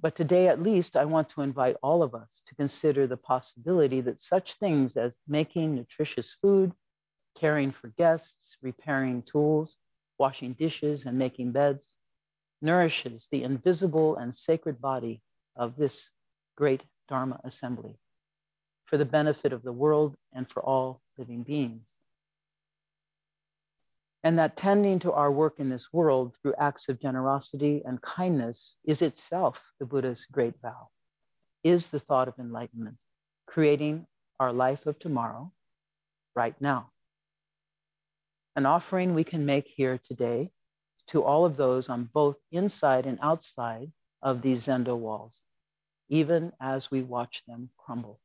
But 0.02 0.16
today, 0.16 0.48
at 0.48 0.62
least, 0.62 0.98
I 0.98 1.06
want 1.06 1.30
to 1.32 1.42
invite 1.42 1.78
all 1.84 2.02
of 2.02 2.16
us 2.16 2.42
to 2.48 2.56
consider 2.56 3.06
the 3.06 3.18
possibility 3.18 4.02
that 4.02 4.20
such 4.20 4.56
things 4.56 4.98
as 4.98 5.16
making 5.28 5.76
nutritious 5.76 6.36
food, 6.42 6.74
caring 7.38 7.72
for 7.72 7.90
guests, 7.90 8.58
repairing 8.64 9.22
tools, 9.22 9.78
washing 10.18 10.54
dishes, 10.54 11.06
and 11.06 11.20
making 11.20 11.52
beds, 11.52 11.96
nourishes 12.64 13.28
the 13.32 13.44
invisible 13.44 14.16
and 14.18 14.34
sacred 14.34 14.82
body 14.82 15.22
of 15.56 15.76
this 15.76 16.10
great 16.56 16.82
Dharma 17.08 17.40
assembly 17.44 18.00
for 18.86 18.98
the 18.98 19.06
benefit 19.06 19.54
of 19.54 19.64
the 19.64 19.72
world 19.72 20.16
and 20.34 20.50
for 20.50 20.64
all 20.64 21.02
living 21.18 21.44
beings. 21.44 21.88
And 24.24 24.38
that 24.38 24.56
tending 24.56 25.00
to 25.00 25.12
our 25.14 25.32
work 25.32 25.56
in 25.58 25.70
this 25.70 25.92
world 25.92 26.36
through 26.42 26.54
acts 26.60 26.90
of 26.90 27.02
generosity 27.02 27.82
and 27.86 28.02
kindness 28.02 28.78
is 28.86 29.02
itself 29.02 29.60
the 29.80 29.86
Buddha's 29.86 30.26
great 30.32 30.54
vow, 30.62 30.90
is 31.64 31.90
the 31.90 32.00
thought 32.00 32.28
of 32.28 32.38
enlightenment, 32.38 32.98
creating 33.48 34.06
our 34.40 34.54
life 34.54 34.86
of 34.86 35.00
tomorrow 35.00 35.52
right 36.36 36.56
now 36.62 36.92
an 38.56 38.66
offering 38.66 39.14
we 39.14 39.24
can 39.24 39.46
make 39.46 39.68
here 39.68 40.00
today 40.06 40.52
to 41.08 41.24
all 41.24 41.46
of 41.46 41.58
those 41.58 41.90
on 41.90 42.10
both 42.14 42.38
inside 42.52 43.06
and 43.06 43.18
outside 43.22 43.92
of 44.22 44.42
these 44.42 44.66
Zendo 44.66 44.98
walls, 44.98 45.40
even 46.10 46.52
as 46.60 46.92
we 46.92 47.02
watch 47.02 47.44
them 47.48 47.70
crumble. 47.78 48.20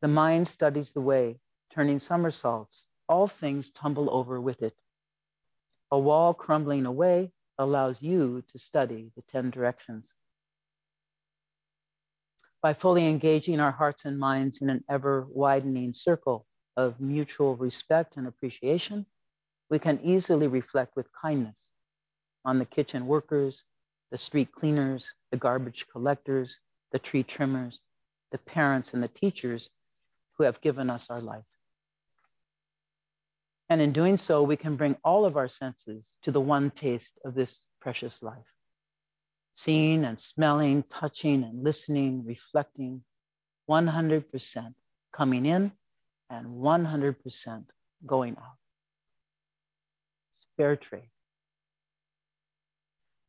The 0.00 0.08
mind 0.08 0.48
studies 0.48 0.92
the 0.92 1.00
way, 1.00 1.38
turning 1.74 1.98
somersaults, 1.98 2.88
all 3.08 3.28
things 3.28 3.70
tumble 3.70 4.08
over 4.10 4.40
with 4.40 4.62
it. 4.62 4.74
A 5.90 5.98
wall 5.98 6.34
crumbling 6.34 6.86
away 6.86 7.32
allows 7.58 8.02
you 8.02 8.42
to 8.52 8.58
study 8.58 9.12
the 9.16 9.22
10 9.22 9.50
directions. 9.50 10.12
By 12.62 12.74
fully 12.74 13.06
engaging 13.06 13.60
our 13.60 13.70
hearts 13.70 14.04
and 14.04 14.18
minds 14.18 14.60
in 14.60 14.70
an 14.70 14.84
ever 14.90 15.26
widening 15.30 15.94
circle 15.94 16.46
of 16.76 17.00
mutual 17.00 17.56
respect 17.56 18.16
and 18.16 18.26
appreciation, 18.26 19.06
we 19.70 19.78
can 19.78 20.00
easily 20.02 20.46
reflect 20.48 20.96
with 20.96 21.06
kindness 21.12 21.66
on 22.44 22.58
the 22.58 22.64
kitchen 22.64 23.06
workers, 23.06 23.62
the 24.10 24.18
street 24.18 24.52
cleaners, 24.52 25.12
the 25.30 25.36
garbage 25.36 25.86
collectors, 25.90 26.60
the 26.92 26.98
tree 26.98 27.22
trimmers, 27.22 27.80
the 28.32 28.38
parents, 28.38 28.94
and 28.94 29.02
the 29.02 29.08
teachers 29.08 29.70
who 30.34 30.44
have 30.44 30.60
given 30.60 30.90
us 30.90 31.06
our 31.10 31.20
life. 31.20 31.44
And 33.68 33.80
in 33.80 33.92
doing 33.92 34.16
so, 34.16 34.42
we 34.42 34.56
can 34.56 34.76
bring 34.76 34.96
all 35.04 35.24
of 35.24 35.36
our 35.36 35.48
senses 35.48 36.16
to 36.22 36.30
the 36.30 36.40
one 36.40 36.70
taste 36.70 37.18
of 37.24 37.34
this 37.34 37.66
precious 37.80 38.22
life 38.22 38.44
seeing 39.56 40.04
and 40.04 40.20
smelling, 40.20 40.84
touching 40.92 41.42
and 41.42 41.64
listening, 41.64 42.22
reflecting, 42.26 43.02
100% 43.70 44.74
coming 45.14 45.46
in 45.46 45.72
and 46.28 46.46
100% 46.46 47.64
going 48.04 48.36
out. 48.36 48.58
It's 50.28 50.46
fair 50.58 50.76
trade. 50.76 51.08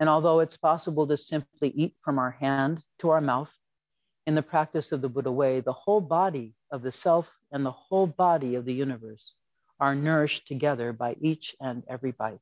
And 0.02 0.10
although 0.10 0.41
it's 0.41 0.58
possible 0.58 1.08
to 1.08 1.15
simply 1.17 1.69
eat 1.69 1.95
from 2.04 2.19
our 2.19 2.32
hand 2.32 2.84
to 3.00 3.10
our 3.10 3.21
mouth, 3.21 3.50
in 4.28 4.36
the 4.36 4.43
practice 4.43 4.91
of 4.91 5.02
the 5.02 5.08
Buddha 5.10 5.32
way, 5.32 5.62
the 5.62 5.71
whole 5.71 6.02
body 6.02 6.54
of 6.71 6.82
the 6.82 6.91
self 6.91 7.30
and 7.54 7.65
the 7.65 7.71
whole 7.71 8.06
body 8.06 8.56
of 8.56 8.65
the 8.65 8.73
universe 8.73 9.34
are 9.80 9.96
nourished 9.96 10.48
together 10.48 10.92
by 10.94 11.16
each 11.22 11.56
and 11.60 11.84
every 11.88 12.12
bite. 12.12 12.40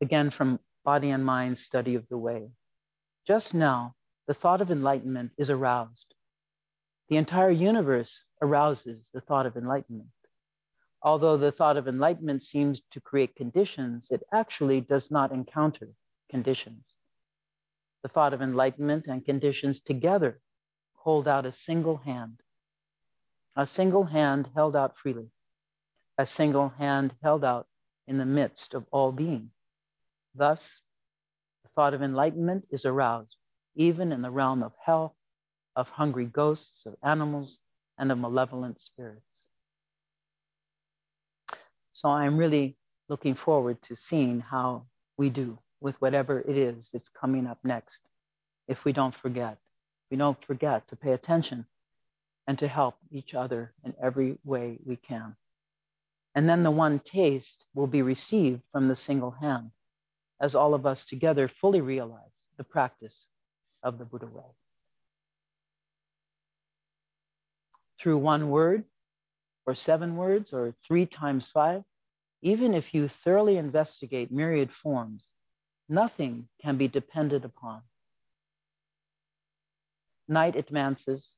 Again, 0.00 0.30
from 0.30 0.58
Body 0.84 1.10
and 1.10 1.24
Mind 1.24 1.58
Study 1.58 1.94
of 1.94 2.08
the 2.08 2.18
Way. 2.18 2.50
Just 3.26 3.54
now, 3.54 3.94
the 4.26 4.34
thought 4.34 4.60
of 4.60 4.70
enlightenment 4.70 5.32
is 5.36 5.50
aroused. 5.50 6.14
The 7.08 7.16
entire 7.16 7.50
universe 7.50 8.26
arouses 8.40 9.08
the 9.12 9.20
thought 9.20 9.46
of 9.46 9.56
enlightenment. 9.56 10.08
Although 11.02 11.36
the 11.36 11.52
thought 11.52 11.76
of 11.76 11.88
enlightenment 11.88 12.42
seems 12.42 12.82
to 12.92 13.00
create 13.00 13.34
conditions, 13.34 14.08
it 14.10 14.22
actually 14.32 14.80
does 14.80 15.10
not 15.10 15.32
encounter 15.32 15.88
conditions. 16.30 16.92
The 18.02 18.08
thought 18.08 18.32
of 18.32 18.42
enlightenment 18.42 19.06
and 19.06 19.24
conditions 19.24 19.80
together 19.80 20.40
hold 20.94 21.26
out 21.26 21.46
a 21.46 21.52
single 21.52 21.98
hand, 21.98 22.40
a 23.56 23.66
single 23.66 24.04
hand 24.04 24.48
held 24.54 24.76
out 24.76 24.96
freely, 24.96 25.30
a 26.18 26.26
single 26.26 26.68
hand 26.78 27.14
held 27.22 27.44
out 27.44 27.66
in 28.06 28.18
the 28.18 28.24
midst 28.24 28.74
of 28.74 28.84
all 28.90 29.12
being. 29.12 29.50
Thus, 30.34 30.80
the 31.62 31.70
thought 31.74 31.94
of 31.94 32.02
enlightenment 32.02 32.66
is 32.70 32.84
aroused, 32.84 33.36
even 33.74 34.12
in 34.12 34.22
the 34.22 34.30
realm 34.30 34.62
of 34.62 34.72
hell, 34.84 35.16
of 35.76 35.88
hungry 35.88 36.26
ghosts, 36.26 36.86
of 36.86 36.96
animals, 37.02 37.60
and 37.98 38.10
of 38.12 38.18
malevolent 38.18 38.80
spirits. 38.80 39.24
So 41.92 42.08
I'm 42.08 42.38
really 42.38 42.76
looking 43.08 43.34
forward 43.34 43.82
to 43.82 43.96
seeing 43.96 44.40
how 44.40 44.86
we 45.16 45.28
do 45.28 45.58
with 45.80 46.00
whatever 46.00 46.40
it 46.40 46.56
is 46.56 46.88
that's 46.92 47.08
coming 47.08 47.46
up 47.46 47.58
next. 47.64 48.00
If 48.68 48.84
we 48.84 48.92
don't 48.92 49.14
forget, 49.14 49.58
we 50.10 50.16
don't 50.16 50.42
forget 50.44 50.88
to 50.88 50.96
pay 50.96 51.12
attention 51.12 51.66
and 52.50 52.58
to 52.58 52.66
help 52.66 52.96
each 53.12 53.32
other 53.32 53.72
in 53.84 53.94
every 54.02 54.36
way 54.44 54.76
we 54.84 54.96
can. 54.96 55.36
And 56.34 56.48
then 56.48 56.64
the 56.64 56.70
one 56.72 56.98
taste 56.98 57.64
will 57.76 57.86
be 57.86 58.02
received 58.02 58.62
from 58.72 58.88
the 58.88 58.96
single 58.96 59.30
hand 59.30 59.70
as 60.40 60.56
all 60.56 60.74
of 60.74 60.84
us 60.84 61.04
together 61.04 61.46
fully 61.46 61.80
realize 61.80 62.34
the 62.56 62.64
practice 62.64 63.28
of 63.84 63.98
the 63.98 64.04
Buddha 64.04 64.26
way. 64.26 64.50
Through 68.00 68.18
one 68.18 68.50
word, 68.50 68.82
or 69.64 69.76
seven 69.76 70.16
words, 70.16 70.52
or 70.52 70.74
three 70.84 71.06
times 71.06 71.46
five, 71.46 71.84
even 72.42 72.74
if 72.74 72.92
you 72.92 73.06
thoroughly 73.06 73.58
investigate 73.58 74.32
myriad 74.32 74.72
forms, 74.72 75.34
nothing 75.88 76.48
can 76.60 76.76
be 76.76 76.88
depended 76.88 77.44
upon. 77.44 77.82
Night 80.26 80.56
advances, 80.56 81.34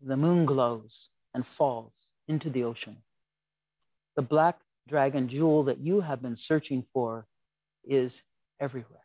the 0.00 0.16
moon 0.16 0.44
glows 0.46 1.08
and 1.34 1.46
falls 1.46 1.92
into 2.28 2.50
the 2.50 2.64
ocean. 2.64 2.96
The 4.16 4.22
black 4.22 4.58
dragon 4.88 5.28
jewel 5.28 5.64
that 5.64 5.78
you 5.78 6.00
have 6.00 6.22
been 6.22 6.36
searching 6.36 6.84
for 6.92 7.26
is 7.84 8.22
everywhere. 8.60 9.00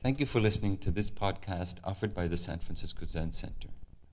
Thank 0.00 0.20
you 0.20 0.26
for 0.26 0.40
listening 0.40 0.78
to 0.78 0.90
this 0.90 1.10
podcast 1.10 1.78
offered 1.84 2.14
by 2.14 2.28
the 2.28 2.36
San 2.36 2.60
Francisco 2.60 3.04
Zen 3.04 3.32
Center. 3.32 3.68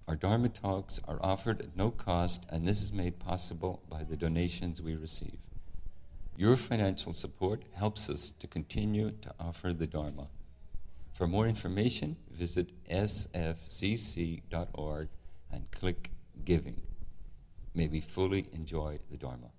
Our 0.08 0.16
Dharma 0.16 0.50
talks 0.50 1.00
are 1.08 1.20
offered 1.22 1.62
at 1.62 1.76
no 1.76 1.92
cost, 1.92 2.46
and 2.50 2.68
this 2.68 2.82
is 2.82 2.92
made 2.92 3.20
possible 3.20 3.84
by 3.90 4.04
the 4.04 4.16
donations 4.16 4.82
we 4.82 4.96
receive. 4.96 5.38
Your 6.38 6.56
financial 6.56 7.14
support 7.14 7.64
helps 7.74 8.10
us 8.10 8.32
to 8.32 8.48
continue 8.48 9.12
to 9.22 9.34
offer 9.40 9.74
the 9.74 9.88
Dharma. 9.88 10.28
For 11.14 11.28
more 11.28 11.48
information, 11.48 12.18
visit 12.30 12.72
sfzc.org 12.90 13.48
and 15.56 15.72
click 15.72 16.12
Giving. 16.44 16.82
May 17.74 17.88
we 17.88 18.02
fully 18.02 18.48
enjoy 18.52 19.00
the 19.10 19.18
Dharma. 19.18 19.55